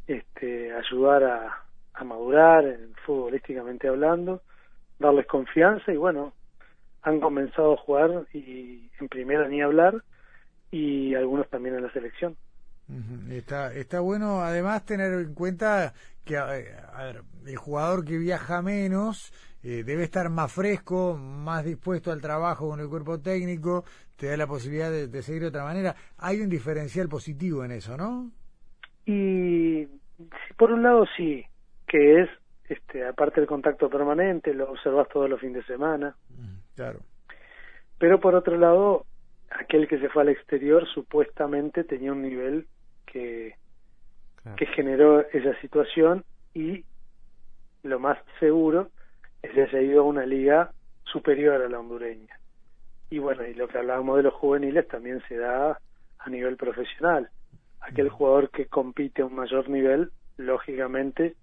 este, 0.07 0.73
ayudar 0.73 1.25
a, 1.25 1.63
a 1.93 2.05
madurar, 2.05 2.65
futbolísticamente 3.05 3.87
hablando, 3.87 4.41
darles 4.99 5.27
confianza 5.27 5.93
y 5.93 5.97
bueno, 5.97 6.33
han 7.03 7.21
comenzado 7.21 7.75
a 7.75 7.77
jugar 7.77 8.27
y 8.33 8.91
en 8.99 9.09
primera 9.09 9.47
ni 9.49 9.61
hablar 9.61 10.03
y 10.71 11.15
algunos 11.15 11.49
también 11.51 11.77
en 11.77 11.83
la 11.83 11.93
selección. 11.93 12.35
Está, 13.31 13.75
está 13.75 13.99
bueno 13.99 14.43
además 14.43 14.85
tener 14.85 15.12
en 15.12 15.35
cuenta 15.35 15.93
que 16.25 16.37
a, 16.37 16.45
ver, 16.47 17.23
el 17.47 17.57
jugador 17.57 18.05
que 18.05 18.16
viaja 18.19 18.62
menos 18.62 19.33
eh, 19.62 19.83
debe 19.85 20.05
estar 20.05 20.28
más 20.28 20.52
fresco, 20.52 21.16
más 21.16 21.64
dispuesto 21.64 22.12
al 22.12 22.21
trabajo 22.21 22.69
con 22.69 22.78
el 22.78 22.88
cuerpo 22.88 23.21
técnico, 23.21 23.85
te 24.16 24.28
da 24.28 24.37
la 24.37 24.47
posibilidad 24.47 24.90
de, 24.90 25.23
seguir 25.23 25.43
de 25.43 25.49
otra 25.49 25.64
manera. 25.64 25.97
Hay 26.19 26.40
un 26.40 26.49
diferencial 26.49 27.09
positivo 27.09 27.64
en 27.64 27.73
eso, 27.73 27.97
¿no? 27.97 28.31
Y 29.05 29.87
por 30.57 30.73
un 30.73 30.83
lado 30.83 31.05
sí, 31.16 31.45
que 31.88 32.23
es, 32.23 32.31
este, 32.69 33.05
aparte 33.05 33.40
del 33.40 33.49
contacto 33.49 33.90
permanente, 33.90 34.55
lo 34.55 34.71
observas 34.71 35.09
todos 35.09 35.28
los 35.28 35.40
fines 35.40 35.66
de 35.66 35.75
semana. 35.75 36.16
Claro. 36.75 37.00
Pero 37.99 38.21
por 38.21 38.35
otro 38.35 38.57
lado, 38.57 39.07
aquel 39.50 39.88
que 39.88 39.99
se 39.99 40.09
fue 40.09 40.23
al 40.23 40.28
exterior 40.28 40.87
supuestamente 40.93 41.85
tenía 41.85 42.12
un 42.12 42.23
nivel 42.23 42.66
que, 43.07 43.57
que 44.57 44.67
generó 44.67 45.21
esa 45.31 45.59
situación 45.61 46.25
y 46.55 46.85
lo 47.83 47.99
más 47.99 48.19
seguro 48.41 48.91
es 49.43 49.53
que 49.53 49.63
haya 49.63 49.81
ido 49.81 50.01
a 50.03 50.07
una 50.07 50.27
liga 50.27 50.73
superior 51.05 51.63
a 51.63 51.69
la 51.69 51.79
hondureña. 51.79 52.39
Y 53.11 53.19
bueno, 53.19 53.47
y 53.47 53.55
lo 53.55 53.69
que 53.69 53.79
hablábamos 53.79 54.17
de 54.17 54.25
los 54.25 54.35
juveniles 54.35 54.89
también 54.89 55.23
se 55.29 55.37
da 55.37 55.79
a 56.19 56.31
nivel 56.31 56.57
profesional. 56.57 57.31
Aquel 57.81 58.09
jugador 58.09 58.51
que 58.51 58.67
compite 58.67 59.23
a 59.23 59.27
un 59.27 59.35
mayor 59.35 59.69
nivel, 59.69 60.11
lógicamente 60.37 61.37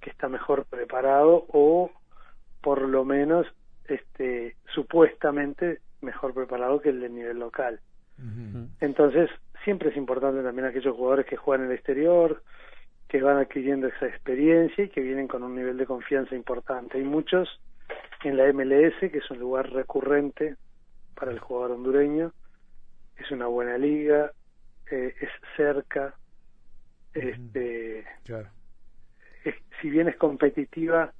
que 0.00 0.10
está 0.10 0.28
mejor 0.28 0.64
preparado 0.66 1.46
o 1.48 1.90
por 2.62 2.82
lo 2.82 3.04
menos 3.04 3.46
este 3.86 4.56
supuestamente 4.74 5.80
mejor 6.00 6.34
preparado 6.34 6.80
que 6.80 6.90
el 6.90 7.00
del 7.00 7.14
nivel 7.14 7.38
local. 7.38 7.80
Entonces, 8.80 9.30
siempre 9.68 9.90
es 9.90 9.98
importante 9.98 10.42
también 10.42 10.66
aquellos 10.66 10.96
jugadores 10.96 11.26
que 11.26 11.36
juegan 11.36 11.66
en 11.66 11.70
el 11.70 11.76
exterior, 11.76 12.42
que 13.06 13.20
van 13.20 13.36
adquiriendo 13.36 13.86
esa 13.86 14.06
experiencia 14.06 14.84
y 14.84 14.88
que 14.88 15.02
vienen 15.02 15.28
con 15.28 15.42
un 15.42 15.54
nivel 15.54 15.76
de 15.76 15.84
confianza 15.84 16.34
importante. 16.34 16.96
Hay 16.96 17.04
muchos 17.04 17.60
en 18.24 18.38
la 18.38 18.50
MLS, 18.50 18.98
que 18.98 19.18
es 19.18 19.30
un 19.30 19.40
lugar 19.40 19.70
recurrente 19.70 20.56
para 21.14 21.32
el 21.32 21.38
jugador 21.38 21.72
hondureño, 21.72 22.32
es 23.18 23.30
una 23.30 23.46
buena 23.46 23.76
liga, 23.76 24.32
eh, 24.90 25.14
es 25.20 25.28
cerca, 25.54 26.14
este, 27.12 28.06
si 29.82 29.90
bien 29.90 30.08
es 30.08 30.16
competitiva, 30.16 31.12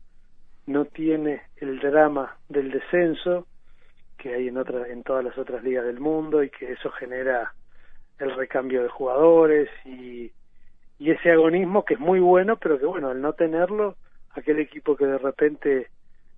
no 0.64 0.86
tiene 0.86 1.42
el 1.58 1.80
drama 1.80 2.38
del 2.48 2.70
descenso, 2.70 3.46
que 4.16 4.32
hay 4.32 4.48
en 4.48 4.56
otras 4.56 4.88
en 4.88 5.02
todas 5.02 5.22
las 5.22 5.36
otras 5.36 5.62
ligas 5.62 5.84
del 5.84 6.00
mundo 6.00 6.42
y 6.42 6.48
que 6.48 6.72
eso 6.72 6.90
genera 6.92 7.52
el 8.18 8.34
recambio 8.34 8.82
de 8.82 8.88
jugadores 8.88 9.68
y, 9.84 10.32
y 10.98 11.10
ese 11.10 11.30
agonismo 11.30 11.84
que 11.84 11.94
es 11.94 12.00
muy 12.00 12.20
bueno 12.20 12.56
pero 12.56 12.78
que 12.78 12.86
bueno 12.86 13.10
al 13.10 13.20
no 13.20 13.32
tenerlo 13.32 13.96
aquel 14.30 14.58
equipo 14.60 14.96
que 14.96 15.06
de 15.06 15.18
repente 15.18 15.88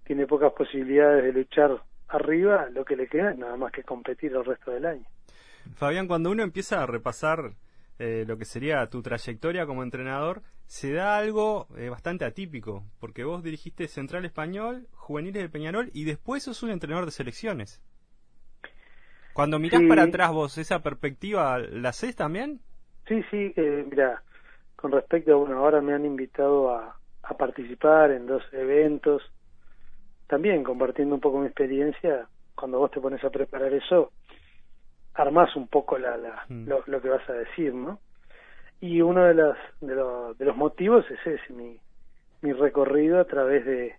tiene 0.04 0.26
pocas 0.26 0.52
posibilidades 0.52 1.25
de 1.25 1.32
luchar 1.32 1.82
arriba 2.08 2.68
lo 2.70 2.84
que 2.84 2.96
le 2.96 3.06
queda 3.06 3.30
es 3.30 3.38
nada 3.38 3.56
más 3.56 3.72
que 3.72 3.82
competir 3.82 4.32
el 4.32 4.44
resto 4.44 4.70
del 4.72 4.87
año 4.87 5.04
Fabián 5.75 6.06
cuando 6.06 6.30
uno 6.30 6.42
empieza 6.42 6.82
a 6.82 6.87
repasar 6.87 7.52
eh, 8.00 8.25
lo 8.26 8.38
que 8.38 8.46
sería 8.46 8.88
tu 8.88 9.02
trayectoria 9.02 9.66
como 9.66 9.82
entrenador, 9.82 10.42
se 10.64 10.90
da 10.90 11.18
algo 11.18 11.68
eh, 11.76 11.90
bastante 11.90 12.25
atípico, 12.25 12.87
porque 12.99 13.25
vos 13.25 13.42
dirigiste 13.42 13.88
Central 13.88 14.25
Español, 14.25 14.88
Juveniles 14.92 15.42
de 15.42 15.50
Peñarol 15.50 15.90
y 15.92 16.04
después 16.04 16.44
sos 16.44 16.62
un 16.62 16.70
entrenador 16.70 17.04
de 17.04 17.10
selecciones. 17.10 17.82
Cuando 19.32 19.58
mirás 19.58 19.82
para 19.88 20.04
atrás 20.04 20.32
vos, 20.32 20.58
¿esa 20.58 20.82
perspectiva 20.82 21.58
la 21.58 21.90
haces 21.90 22.16
también? 22.16 22.60
Sí, 23.06 23.22
sí, 23.30 23.52
eh, 23.56 23.87
mira, 23.88 24.22
con 24.76 24.92
respecto 24.92 25.32
a, 25.32 25.37
bueno, 25.37 25.58
ahora 25.58 25.80
me 25.80 25.94
han 25.94 26.04
invitado 26.04 26.75
a, 26.75 26.96
a 27.22 27.34
participar 27.34 28.10
en 28.10 28.26
dos 28.26 28.42
eventos, 28.52 29.22
también 30.26 30.62
compartiendo 30.62 31.14
un 31.14 31.20
poco 31.20 31.38
mi 31.38 31.46
experiencia, 31.46 32.28
cuando 32.54 32.78
vos 32.78 32.90
te 32.90 33.00
pones 33.00 33.22
a 33.25 33.30
preparar 33.30 33.72
eso, 33.72 34.12
armás 35.14 35.54
un 35.56 35.68
poco 35.68 35.99
la, 35.99 36.16
la 36.16 36.44
mm. 36.49 36.68
lo, 36.87 37.02
que 37.02 37.08
vas 37.08 37.28
a 37.28 37.32
decir, 37.32 37.75
¿no? 37.75 37.99
Y 38.80 39.00
uno 39.00 39.25
de, 39.25 39.34
las, 39.34 39.58
de, 39.80 39.94
de 39.94 40.44
los 40.44 40.56
motivos 40.56 41.04
es 41.10 41.26
ese, 41.26 41.52
mi, 41.52 41.78
mi 42.42 42.52
recorrido 42.52 43.20
a 43.20 43.25
través 43.25 43.64
de... 43.64 43.94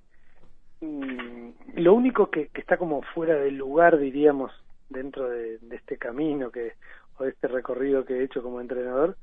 Mm, 0.82 1.50
lo 1.76 1.94
único 1.94 2.30
que, 2.30 2.48
que 2.48 2.62
está 2.62 2.78
como 2.78 3.02
fuera 3.14 3.36
del 3.36 3.58
lugar, 3.58 4.00
diríamos, 4.00 4.52
dentro 4.92 5.30
de, 5.30 5.58
de 5.60 5.76
este 5.76 5.98
camino 5.98 6.52
que 6.52 6.74
o 7.18 7.24
de 7.24 7.32
este 7.32 7.48
recorrido 7.48 8.06
que 8.06 8.20
he 8.20 8.24
hecho 8.24 8.42
como 8.42 8.62
entrenador, 8.62 9.18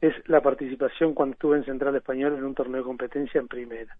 es 0.00 0.14
la 0.28 0.40
participación 0.40 1.14
cuando 1.14 1.34
estuve 1.34 1.56
en 1.56 1.64
Central 1.64 1.96
Español 1.96 2.34
en 2.34 2.44
un 2.44 2.54
torneo 2.54 2.78
de 2.78 2.86
competencia 2.86 3.40
en 3.40 3.48
primera. 3.48 3.96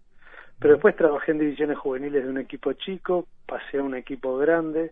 Pero 0.59 0.73
después 0.73 0.95
trabajé 0.95 1.31
en 1.31 1.39
divisiones 1.39 1.77
juveniles 1.77 2.23
de 2.23 2.29
un 2.29 2.37
equipo 2.37 2.73
chico, 2.73 3.27
pasé 3.45 3.79
a 3.79 3.83
un 3.83 3.95
equipo 3.95 4.37
grande, 4.37 4.91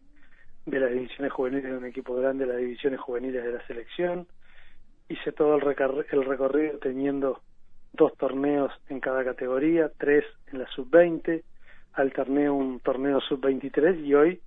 de 0.65 0.79
las 0.79 0.91
divisiones 0.91 1.31
juveniles 1.31 1.71
de 1.71 1.77
un 1.77 1.85
equipo 1.85 2.15
grande, 2.15 2.45
las 2.45 2.57
divisiones 2.57 2.99
juveniles 2.99 3.43
de 3.43 3.51
la 3.51 3.67
selección. 3.67 4.27
Hice 5.09 5.31
todo 5.31 5.55
el, 5.55 5.61
recorrido 5.61 6.77
teniendo 6.79 7.41
dos 7.91 8.15
torneos 8.17 8.71
en 8.89 8.99
cada 8.99 9.23
categoría, 9.23 9.91
tres 9.97 10.25
en 10.51 10.59
la 10.59 10.67
sub-20, 10.67 11.43
alterné 11.93 12.49
un 12.49 12.79
torneo 12.79 13.19
sub-23 13.21 14.03
y 14.03 14.13
hoy 14.15 14.41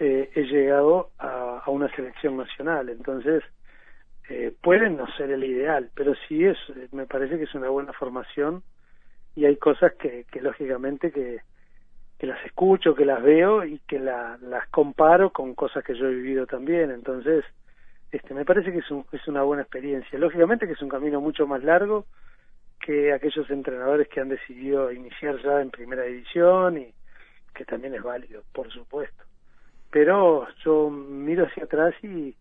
eh, 0.00 0.30
he 0.34 0.44
llegado 0.44 1.10
a, 1.18 1.62
una 1.66 1.94
selección 1.94 2.38
nacional. 2.38 2.88
Entonces, 2.88 3.44
eh, 4.30 4.52
puede 4.62 4.88
no 4.88 5.06
ser 5.16 5.30
el 5.30 5.44
ideal, 5.44 5.90
pero 5.94 6.14
sí 6.26 6.44
es, 6.44 6.56
me 6.92 7.06
parece 7.06 7.36
que 7.36 7.44
es 7.44 7.54
una 7.54 7.68
buena 7.68 7.92
formación 7.92 8.62
y 9.36 9.44
hay 9.44 9.56
cosas 9.56 9.92
que, 9.94 10.24
que 10.32 10.40
lógicamente 10.40 11.12
que, 11.12 11.42
las 12.26 12.44
escucho, 12.46 12.94
que 12.94 13.04
las 13.04 13.22
veo 13.22 13.64
y 13.64 13.78
que 13.80 13.98
las 13.98 14.68
comparo 14.70 15.30
con 15.30 15.54
cosas 15.54 15.84
que 15.84 15.94
yo 15.94 16.06
he 16.06 16.14
vivido 16.14 16.46
también. 16.46 16.90
Entonces, 16.90 17.44
este, 18.10 18.34
me 18.34 18.44
parece 18.44 18.72
que 18.72 18.78
es, 18.78 18.86
es 19.12 19.28
una 19.28 19.42
buena 19.42 19.62
experiencia. 19.62 20.18
Lógicamente 20.18 20.66
que 20.66 20.72
es 20.72 20.82
un 20.82 20.88
camino 20.88 21.20
mucho 21.20 21.46
más 21.46 21.62
largo 21.62 22.06
que 22.80 23.12
aquellos 23.12 23.48
entrenadores 23.50 24.08
que 24.08 24.20
han 24.20 24.30
decidido 24.30 24.90
iniciar 24.90 25.40
ya 25.42 25.60
en 25.60 25.70
primera 25.70 26.04
división 26.04 26.78
y 26.78 26.94
que 27.54 27.64
también 27.66 27.94
es 27.94 28.02
válido, 28.02 28.42
por 28.52 28.70
supuesto. 28.72 29.29
Pero 29.90 30.46
yo 30.64 30.90
miro 30.90 31.46
hacia 31.46 31.64
atrás 31.64 31.94
y, 32.02 32.34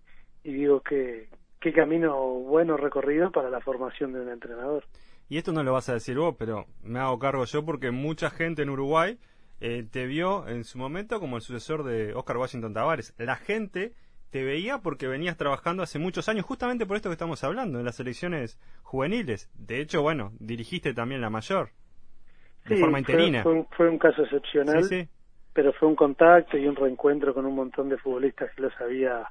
y 0.43 0.53
digo 0.53 0.81
que 0.81 1.27
qué 1.59 1.73
camino 1.73 2.15
bueno 2.15 2.77
recorrido 2.77 3.31
para 3.31 3.49
la 3.49 3.59
formación 3.59 4.13
de 4.13 4.21
un 4.21 4.29
entrenador. 4.29 4.85
y 5.27 5.37
esto 5.37 5.51
no 5.51 5.63
lo 5.63 5.73
vas 5.73 5.89
a 5.89 5.93
decir 5.93 6.17
vos, 6.17 6.35
pero 6.37 6.65
me 6.83 6.99
hago 6.99 7.19
cargo 7.19 7.45
yo 7.45 7.65
porque 7.65 7.91
mucha 7.91 8.29
gente 8.29 8.63
en 8.63 8.69
Uruguay 8.69 9.17
eh, 9.61 9.85
te 9.89 10.05
vio 10.05 10.47
en 10.47 10.63
su 10.63 10.77
momento 10.77 11.19
como 11.19 11.35
el 11.35 11.41
sucesor 11.41 11.83
de 11.83 12.13
Oscar 12.13 12.37
Washington 12.37 12.73
Tavares. 12.73 13.13
La 13.17 13.35
gente 13.35 13.93
te 14.29 14.43
veía 14.43 14.79
porque 14.79 15.07
venías 15.07 15.37
trabajando 15.37 15.83
hace 15.83 15.99
muchos 15.99 16.29
años, 16.29 16.45
justamente 16.45 16.85
por 16.85 16.95
esto 16.95 17.09
que 17.09 17.13
estamos 17.13 17.43
hablando, 17.43 17.79
en 17.79 17.85
las 17.85 17.99
elecciones 17.99 18.57
juveniles. 18.83 19.49
De 19.55 19.81
hecho, 19.81 20.01
bueno, 20.01 20.31
dirigiste 20.39 20.93
también 20.93 21.21
la 21.21 21.29
mayor, 21.29 21.71
de 22.65 22.77
forma 22.77 22.99
interina. 22.99 23.43
Fue, 23.43 23.65
fue, 23.75 23.89
un, 23.89 23.97
caso 23.97 24.23
excepcional, 24.23 24.87
pero 25.59 25.73
fue 25.73 25.89
un 25.89 25.95
contacto 25.97 26.57
y 26.57 26.65
un 26.67 26.75
reencuentro 26.77 27.33
con 27.33 27.45
un 27.45 27.53
montón 27.53 27.89
de 27.89 27.97
futbolistas 27.97 28.49
que 28.55 28.61
los 28.61 28.71
había 28.79 29.27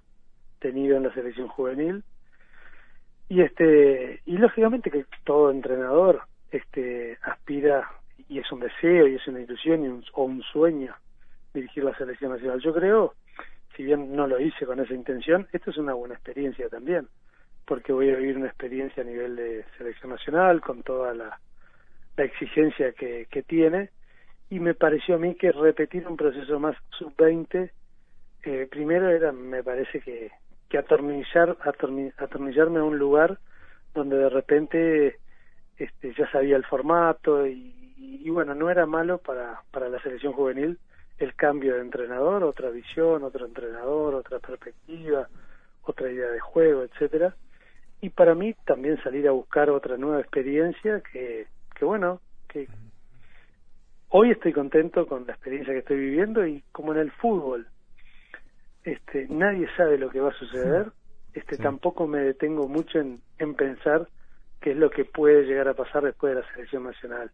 tenido 0.58 0.98
en 0.98 1.04
la 1.04 1.14
selección 1.14 1.48
juvenil. 1.48 2.04
Y 3.30 3.40
este 3.40 4.20
y 4.26 4.36
lógicamente 4.36 4.90
que 4.90 5.06
todo 5.24 5.50
entrenador 5.50 6.20
este 6.50 7.16
aspira 7.22 7.88
y 8.28 8.40
es 8.40 8.52
un 8.52 8.60
deseo 8.60 9.06
y 9.06 9.14
es 9.14 9.26
una 9.26 9.40
ilusión 9.40 9.82
y 9.82 9.88
un, 9.88 10.04
o 10.12 10.24
un 10.24 10.42
sueño 10.42 10.94
dirigir 11.54 11.84
la 11.84 11.96
selección 11.96 12.32
nacional. 12.32 12.60
Yo 12.60 12.74
creo, 12.74 13.14
si 13.74 13.84
bien 13.84 14.14
no 14.14 14.26
lo 14.26 14.38
hice 14.38 14.66
con 14.66 14.80
esa 14.80 14.92
intención, 14.92 15.48
esto 15.50 15.70
es 15.70 15.78
una 15.78 15.94
buena 15.94 16.14
experiencia 16.16 16.68
también, 16.68 17.08
porque 17.64 17.94
voy 17.94 18.10
a 18.10 18.16
vivir 18.16 18.36
una 18.36 18.48
experiencia 18.48 19.02
a 19.02 19.06
nivel 19.06 19.34
de 19.34 19.64
selección 19.78 20.10
nacional 20.10 20.60
con 20.60 20.82
toda 20.82 21.14
la, 21.14 21.40
la 22.18 22.24
exigencia 22.24 22.92
que, 22.92 23.28
que 23.30 23.42
tiene 23.42 23.88
y 24.50 24.60
me 24.60 24.74
pareció 24.74 25.16
a 25.16 25.18
mí 25.18 25.34
que 25.34 25.52
repetir 25.52 26.06
un 26.06 26.16
proceso 26.16 26.58
más 26.58 26.76
sub-20 26.98 27.70
eh, 28.44 28.68
primero 28.70 29.10
era, 29.10 29.32
me 29.32 29.62
parece 29.62 30.00
que, 30.00 30.30
atornillar, 30.78 31.56
atornillarme 32.16 32.80
a 32.80 32.84
un 32.84 32.98
lugar 32.98 33.38
donde 33.94 34.16
de 34.16 34.28
repente 34.28 35.18
este, 35.76 36.14
ya 36.14 36.30
sabía 36.30 36.56
el 36.56 36.64
formato 36.64 37.46
y, 37.46 37.94
y, 37.96 38.30
bueno, 38.30 38.54
no 38.54 38.70
era 38.70 38.86
malo 38.86 39.18
para, 39.18 39.62
para 39.70 39.88
la 39.88 40.00
selección 40.00 40.32
juvenil 40.32 40.78
el 41.18 41.34
cambio 41.34 41.74
de 41.74 41.80
entrenador, 41.80 42.44
otra 42.44 42.70
visión, 42.70 43.24
otro 43.24 43.44
entrenador, 43.44 44.14
otra 44.14 44.38
perspectiva, 44.38 45.28
otra 45.82 46.10
idea 46.10 46.30
de 46.30 46.38
juego, 46.38 46.84
etcétera. 46.84 47.34
Y 48.00 48.10
para 48.10 48.36
mí 48.36 48.54
también 48.64 49.02
salir 49.02 49.26
a 49.26 49.32
buscar 49.32 49.68
otra 49.68 49.96
nueva 49.96 50.20
experiencia 50.20 51.02
que, 51.12 51.48
que 51.76 51.84
bueno, 51.84 52.20
que 52.48 52.68
hoy 54.10 54.30
estoy 54.30 54.52
contento 54.52 55.06
con 55.06 55.26
la 55.26 55.32
experiencia 55.32 55.72
que 55.72 55.80
estoy 55.80 55.98
viviendo 55.98 56.46
y 56.46 56.62
como 56.72 56.92
en 56.92 57.00
el 57.00 57.10
fútbol, 57.12 57.66
este, 58.84 59.26
nadie 59.28 59.68
sabe 59.76 59.98
lo 59.98 60.10
que 60.10 60.20
va 60.20 60.30
a 60.30 60.38
suceder, 60.38 60.92
este, 61.34 61.56
tampoco 61.58 62.06
me 62.06 62.20
detengo 62.20 62.68
mucho 62.68 62.98
en, 62.98 63.20
en 63.38 63.54
pensar 63.54 64.08
qué 64.60 64.72
es 64.72 64.76
lo 64.76 64.90
que 64.90 65.04
puede 65.04 65.44
llegar 65.44 65.68
a 65.68 65.74
pasar 65.74 66.02
después 66.04 66.34
de 66.34 66.40
la 66.40 66.52
selección 66.52 66.84
nacional 66.84 67.30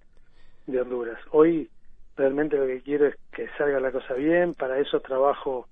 de 0.67 0.81
Honduras. 0.81 1.19
Hoy 1.31 1.71
realmente 2.17 2.57
lo 2.57 2.67
que 2.67 2.83
quiero 2.83 3.07
es 3.07 3.17
que 3.33 3.49
salga 3.57 3.81
la 3.81 3.93
cosa 3.93 4.15
bien, 4.15 4.55
para 4.55 4.79
eso 4.79 5.01
trabajo 5.01 5.69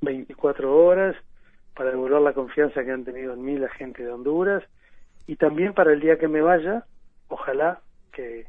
24 0.00 0.76
horas, 0.76 1.16
para 1.74 1.90
devolver 1.90 2.20
la 2.20 2.32
confianza 2.32 2.84
que 2.84 2.90
han 2.90 3.04
tenido 3.04 3.34
en 3.34 3.42
mí 3.42 3.56
la 3.56 3.70
gente 3.70 4.02
de 4.02 4.10
Honduras 4.10 4.62
y 5.26 5.36
también 5.36 5.72
para 5.72 5.92
el 5.92 6.00
día 6.00 6.18
que 6.18 6.28
me 6.28 6.40
vaya, 6.40 6.84
ojalá 7.28 7.80
que, 8.12 8.46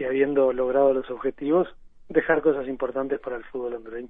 que 0.00 0.06
habiendo 0.06 0.50
logrado 0.54 0.94
los 0.94 1.10
objetivos, 1.10 1.68
dejar 2.08 2.40
cosas 2.40 2.66
importantes 2.68 3.20
para 3.20 3.36
el 3.36 3.44
fútbol 3.44 3.74
hondureño. 3.74 4.08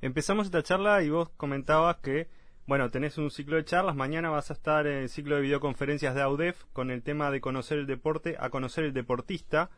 Empezamos 0.00 0.46
esta 0.46 0.62
charla 0.62 1.02
y 1.02 1.10
vos 1.10 1.28
comentabas 1.30 1.96
que, 1.96 2.28
bueno, 2.68 2.88
tenés 2.90 3.18
un 3.18 3.32
ciclo 3.32 3.56
de 3.56 3.64
charlas, 3.64 3.96
mañana 3.96 4.30
vas 4.30 4.52
a 4.52 4.54
estar 4.54 4.86
en 4.86 4.98
el 4.98 5.08
ciclo 5.08 5.34
de 5.34 5.42
videoconferencias 5.42 6.14
de 6.14 6.22
AUDEF 6.22 6.62
con 6.72 6.92
el 6.92 7.02
tema 7.02 7.32
de 7.32 7.40
conocer 7.40 7.78
el 7.78 7.88
deporte 7.88 8.36
a 8.38 8.48
conocer 8.48 8.84
el 8.84 8.92
deportista. 8.92 9.70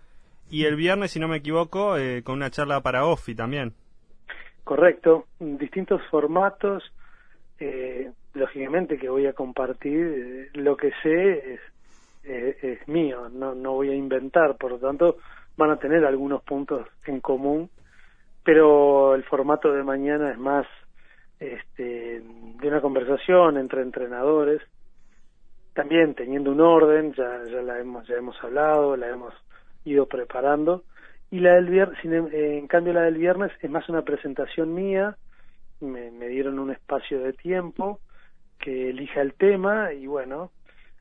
Y 0.50 0.66
el 0.66 0.76
viernes, 0.76 1.12
si 1.12 1.20
no 1.20 1.26
me 1.26 1.38
equivoco, 1.38 1.96
eh, 1.96 2.22
con 2.22 2.34
una 2.34 2.50
charla 2.50 2.82
para 2.82 3.06
OFI 3.06 3.34
también. 3.34 3.72
Correcto, 4.62 5.24
distintos 5.40 6.02
formatos. 6.10 6.84
Eh, 7.58 8.12
lógicamente 8.34 8.98
que 8.98 9.08
voy 9.08 9.26
a 9.26 9.32
compartir 9.32 9.96
eh, 9.96 10.50
lo 10.52 10.76
que 10.76 10.92
sé 11.02 11.54
es, 11.54 11.60
es 12.62 12.86
mío, 12.88 13.30
no, 13.30 13.54
no 13.54 13.72
voy 13.72 13.88
a 13.88 13.94
inventar, 13.94 14.58
por 14.58 14.72
lo 14.72 14.78
tanto 14.78 15.16
van 15.56 15.70
a 15.70 15.78
tener 15.78 16.04
algunos 16.04 16.42
puntos 16.42 16.86
en 17.06 17.20
común, 17.20 17.70
pero 18.44 19.14
el 19.14 19.24
formato 19.24 19.72
de 19.72 19.82
mañana 19.82 20.30
es 20.30 20.38
más 20.38 20.66
este, 21.40 22.20
de 22.22 22.68
una 22.68 22.80
conversación 22.80 23.56
entre 23.56 23.82
entrenadores, 23.82 24.62
también 25.74 26.14
teniendo 26.14 26.52
un 26.52 26.60
orden, 26.60 27.12
ya, 27.14 27.44
ya 27.50 27.60
la 27.62 27.78
hemos, 27.78 28.06
ya 28.06 28.16
hemos 28.16 28.42
hablado, 28.42 28.96
la 28.96 29.08
hemos 29.08 29.34
ido 29.84 30.06
preparando. 30.06 30.84
Y 31.30 31.40
la 31.40 31.54
del 31.54 31.66
viernes, 31.66 31.98
em, 32.04 32.28
en 32.32 32.66
cambio 32.66 32.92
la 32.92 33.02
del 33.02 33.18
viernes 33.18 33.52
es 33.60 33.70
más 33.70 33.88
una 33.88 34.02
presentación 34.02 34.74
mía, 34.74 35.16
me, 35.80 36.10
me 36.10 36.28
dieron 36.28 36.58
un 36.58 36.70
espacio 36.70 37.20
de 37.20 37.32
tiempo 37.34 38.00
que 38.58 38.90
elija 38.90 39.20
el 39.20 39.34
tema 39.34 39.92
y 39.92 40.06
bueno, 40.06 40.50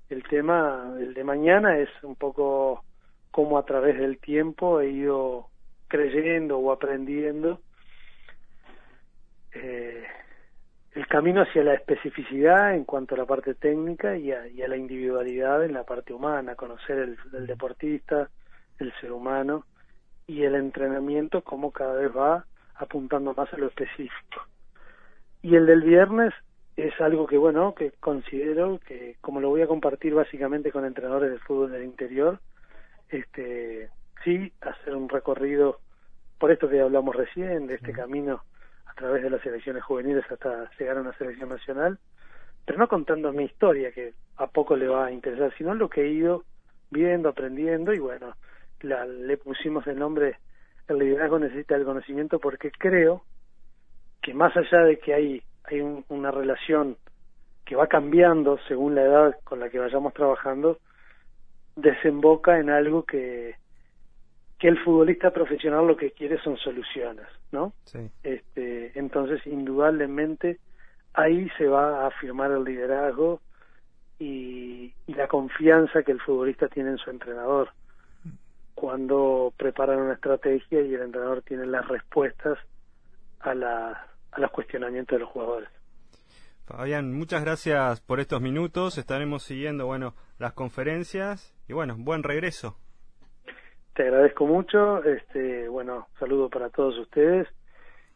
el 0.09 0.23
tema, 0.23 0.93
el 0.99 1.13
de 1.13 1.23
mañana 1.23 1.77
es 1.77 1.89
un 2.03 2.15
poco 2.15 2.83
cómo 3.35 3.57
a 3.57 3.65
través 3.65 3.97
del 3.97 4.17
tiempo 4.17 4.79
he 4.79 4.91
ido 4.91 5.49
creyendo 5.89 6.57
o 6.57 6.71
aprendiendo 6.71 7.59
eh, 9.53 10.05
el 10.93 11.05
camino 11.07 11.41
hacia 11.41 11.61
la 11.61 11.73
especificidad 11.73 12.73
en 12.73 12.85
cuanto 12.85 13.13
a 13.13 13.17
la 13.17 13.25
parte 13.25 13.53
técnica 13.53 14.15
y 14.15 14.31
a, 14.31 14.45
la 14.69 14.77
individualidad 14.77 15.65
en 15.65 15.73
la 15.73 15.83
parte 15.83 16.13
humana, 16.13 16.55
conocer 16.55 16.97
el, 17.33 17.45
deportista, 17.45 18.29
el 18.79 18.93
ser 19.01 19.11
humano 19.11 19.65
y 20.27 20.43
el 20.43 20.55
entrenamiento 20.55 21.41
como 21.41 21.73
cada 21.73 21.95
vez 21.95 22.15
va 22.15 22.45
apuntando 22.75 23.33
más 23.33 23.53
a 23.53 23.57
lo 23.57 23.67
específico. 23.67 24.47
Y 25.41 25.57
el 25.57 25.65
del 25.65 25.81
viernes 25.81 26.33
es 26.77 26.93
algo 27.01 27.27
que, 27.27 27.37
bueno, 27.37 27.75
que 27.75 27.91
considero 27.99 28.79
que, 28.87 29.17
como 29.19 29.41
lo 29.41 29.49
voy 29.49 29.61
a 29.61 29.67
compartir 29.67 30.13
básicamente 30.13 30.71
con 30.71 30.85
entrenadores 30.85 31.31
de 31.31 31.39
fútbol 31.39 31.73
del 31.73 31.83
interior, 31.83 32.39
este, 33.09 33.89
sí, 34.23 34.51
hacer 34.61 34.95
un 34.95 35.09
recorrido, 35.09 35.79
por 36.37 36.51
esto 36.51 36.69
que 36.69 36.81
hablamos 36.81 37.15
recién, 37.15 37.67
de 37.67 37.75
este 37.75 37.91
camino 37.91 38.43
a 38.85 38.93
través 38.93 39.23
de 39.23 39.29
las 39.29 39.45
elecciones 39.45 39.83
juveniles 39.83 40.25
hasta 40.29 40.69
llegar 40.77 40.97
a 40.97 41.01
una 41.01 41.17
selección 41.17 41.49
nacional, 41.49 41.99
pero 42.65 42.79
no 42.79 42.87
contando 42.87 43.31
mi 43.31 43.45
historia, 43.45 43.91
que 43.91 44.13
a 44.37 44.47
poco 44.47 44.75
le 44.75 44.87
va 44.87 45.07
a 45.07 45.11
interesar, 45.11 45.53
sino 45.57 45.73
lo 45.73 45.89
que 45.89 46.01
he 46.01 46.09
ido 46.09 46.43
viendo, 46.89 47.29
aprendiendo 47.29 47.93
y 47.93 47.99
bueno, 47.99 48.35
la, 48.81 49.05
le 49.05 49.37
pusimos 49.37 49.85
el 49.87 49.97
nombre 49.97 50.37
El 50.87 50.99
liderazgo 50.99 51.39
necesita 51.39 51.75
el 51.75 51.85
conocimiento 51.85 52.39
porque 52.39 52.71
creo 52.71 53.23
que 54.21 54.33
más 54.33 54.55
allá 54.55 54.79
de 54.83 54.99
que 54.99 55.13
hay, 55.13 55.43
hay 55.63 55.81
una 56.09 56.31
relación 56.31 56.97
que 57.65 57.75
va 57.75 57.87
cambiando 57.87 58.59
según 58.67 58.95
la 58.95 59.03
edad 59.03 59.35
con 59.43 59.59
la 59.59 59.69
que 59.69 59.79
vayamos 59.79 60.13
trabajando, 60.13 60.79
desemboca 61.75 62.59
en 62.59 62.69
algo 62.69 63.03
que, 63.03 63.55
que 64.59 64.67
el 64.67 64.77
futbolista 64.83 65.31
profesional 65.31 65.87
lo 65.87 65.97
que 65.97 66.11
quiere 66.11 66.39
son 66.41 66.57
soluciones, 66.57 67.25
¿no? 67.51 67.73
Este, 68.23 68.97
entonces, 68.97 69.45
indudablemente, 69.45 70.59
ahí 71.13 71.49
se 71.57 71.67
va 71.67 72.03
a 72.03 72.07
afirmar 72.07 72.51
el 72.51 72.63
liderazgo 72.63 73.41
y, 74.19 74.93
y 75.07 75.13
la 75.13 75.27
confianza 75.27 76.03
que 76.03 76.11
el 76.11 76.21
futbolista 76.21 76.67
tiene 76.67 76.91
en 76.91 76.97
su 76.97 77.09
entrenador 77.09 77.69
cuando 78.75 79.53
preparan 79.57 79.99
una 79.99 80.13
estrategia 80.13 80.81
y 80.81 80.93
el 80.93 81.01
entrenador 81.01 81.41
tiene 81.41 81.65
las 81.65 81.87
respuestas 81.87 82.59
a, 83.39 83.55
la, 83.55 84.07
a 84.31 84.39
los 84.39 84.51
cuestionamientos 84.51 85.15
de 85.15 85.21
los 85.21 85.29
jugadores. 85.29 85.69
Fabián, 86.65 87.13
muchas 87.13 87.43
gracias 87.43 88.01
por 88.01 88.19
estos 88.19 88.41
minutos. 88.41 88.97
Estaremos 88.97 89.43
siguiendo, 89.43 89.85
bueno, 89.85 90.15
las 90.39 90.53
conferencias 90.53 91.53
y 91.67 91.73
bueno, 91.73 91.95
buen 91.97 92.23
regreso. 92.23 92.77
Te 93.93 94.03
agradezco 94.03 94.45
mucho. 94.45 95.03
Este, 95.03 95.69
bueno, 95.69 96.07
saludo 96.19 96.49
para 96.49 96.69
todos 96.69 96.97
ustedes 96.97 97.47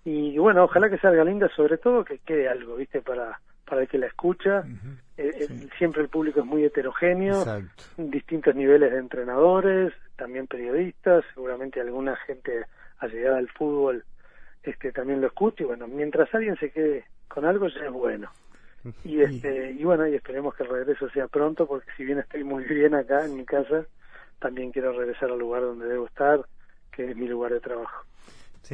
y 0.04 0.38
bueno, 0.38 0.64
ojalá 0.64 0.90
que 0.90 0.98
salga 0.98 1.24
linda, 1.24 1.48
sobre 1.56 1.78
todo 1.78 2.04
que 2.04 2.20
quede 2.20 2.50
algo, 2.50 2.76
¿viste? 2.76 3.02
Para 3.02 3.40
para 3.66 3.84
el 3.84 3.88
que 3.88 4.00
la 4.00 4.08
escucha. 4.08 4.64
Eh, 5.16 5.32
eh, 5.42 5.68
siempre 5.78 6.02
el 6.02 6.10
público 6.10 6.40
es 6.40 6.46
muy 6.46 6.64
heterogéneo, 6.66 7.46
distintos 7.98 8.56
niveles 8.56 8.92
de 8.92 8.98
entrenadores, 8.98 9.94
también 10.16 10.48
periodistas, 10.48 11.24
seguramente 11.36 11.80
alguna 11.80 12.16
gente 12.26 12.66
allegada 12.98 13.38
al 13.38 13.48
fútbol 13.50 14.04
este 14.64 14.92
también 14.92 15.22
lo 15.22 15.28
escucha 15.28 15.64
y 15.64 15.68
bueno, 15.68 15.88
mientras 15.88 16.34
alguien 16.34 16.58
se 16.58 16.72
quede 16.72 17.06
con 17.30 17.46
algo 17.46 17.68
ya 17.68 17.86
es 17.86 17.92
bueno. 17.92 18.30
Y 19.04 19.22
este 19.22 19.72
y 19.72 19.84
bueno, 19.84 20.08
y 20.08 20.16
esperemos 20.16 20.56
que 20.56 20.64
el 20.64 20.70
regreso 20.70 21.10
sea 21.10 21.28
pronto 21.28 21.68
porque 21.68 21.88
si 21.98 22.06
bien 22.06 22.20
estoy 22.20 22.44
muy 22.44 22.64
bien 22.64 22.96
acá 22.96 23.26
en 23.26 23.36
mi 23.36 23.46
casa, 23.46 23.86
también 24.40 24.72
quiero 24.72 24.94
regresar 24.94 25.32
al 25.32 25.40
lugar 25.40 25.64
donde 25.64 25.86
debo 25.88 26.08
estar, 26.08 26.46
que 26.92 27.12
es 27.12 27.16
mi 27.16 27.28
lugar 27.28 27.52
de 27.52 27.60
trabajo. 27.60 28.06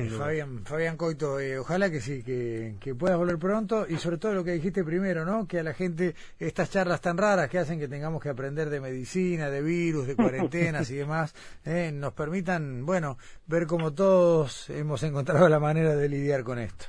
Fabián, 0.10 0.66
Fabián 0.66 0.98
Coito, 0.98 1.40
eh, 1.40 1.58
ojalá 1.58 1.90
que 1.90 2.02
sí, 2.02 2.22
que, 2.22 2.76
que, 2.82 2.94
puedas 2.94 3.18
volver 3.18 3.38
pronto 3.38 3.86
y 3.88 3.96
sobre 3.96 4.18
todo 4.18 4.34
lo 4.34 4.44
que 4.44 4.52
dijiste 4.52 4.84
primero, 4.84 5.24
¿no? 5.24 5.48
Que 5.48 5.60
a 5.60 5.64
la 5.64 5.74
gente 5.74 6.16
estas 6.38 6.70
charlas 6.70 7.00
tan 7.00 7.18
raras 7.18 7.50
que 7.50 7.60
hacen 7.60 7.80
que 7.80 7.88
tengamos 7.88 8.22
que 8.22 8.28
aprender 8.28 8.70
de 8.70 8.82
medicina, 8.82 9.50
de 9.50 9.62
virus, 9.62 10.06
de 10.08 10.16
cuarentenas 10.18 10.92
y 10.92 10.96
demás, 10.96 11.34
eh, 11.64 11.92
nos 11.94 12.12
permitan, 12.12 12.86
bueno, 12.86 13.18
ver 13.48 13.68
cómo 13.68 13.94
todos 13.94 14.70
hemos 14.70 15.02
encontrado 15.04 15.48
la 15.48 15.60
manera 15.60 15.96
de 15.96 16.10
lidiar 16.10 16.44
con 16.44 16.60
esto. 16.60 16.86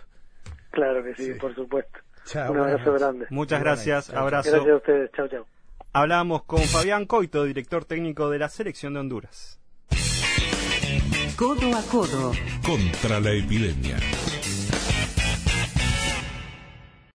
Claro 0.76 1.02
que 1.02 1.14
sí, 1.14 1.32
por 1.40 1.54
supuesto. 1.54 2.00
Un 2.50 2.58
abrazo 2.58 2.92
grande. 2.92 3.26
Muchas 3.30 3.60
gracias, 3.60 4.10
abrazo. 4.10 4.50
Gracias 4.50 4.72
a 4.72 4.76
ustedes, 4.76 5.10
chao, 5.12 5.26
chao. 5.26 5.46
Hablamos 5.94 6.42
con 6.44 6.60
Fabián 6.60 7.06
Coito, 7.06 7.44
director 7.44 7.86
técnico 7.86 8.28
de 8.28 8.38
la 8.38 8.50
selección 8.50 8.92
de 8.92 9.00
Honduras. 9.00 9.58
Codo 11.34 11.74
a 11.74 11.82
codo. 11.90 12.32
Contra 12.62 13.20
la 13.20 13.30
epidemia. 13.32 13.96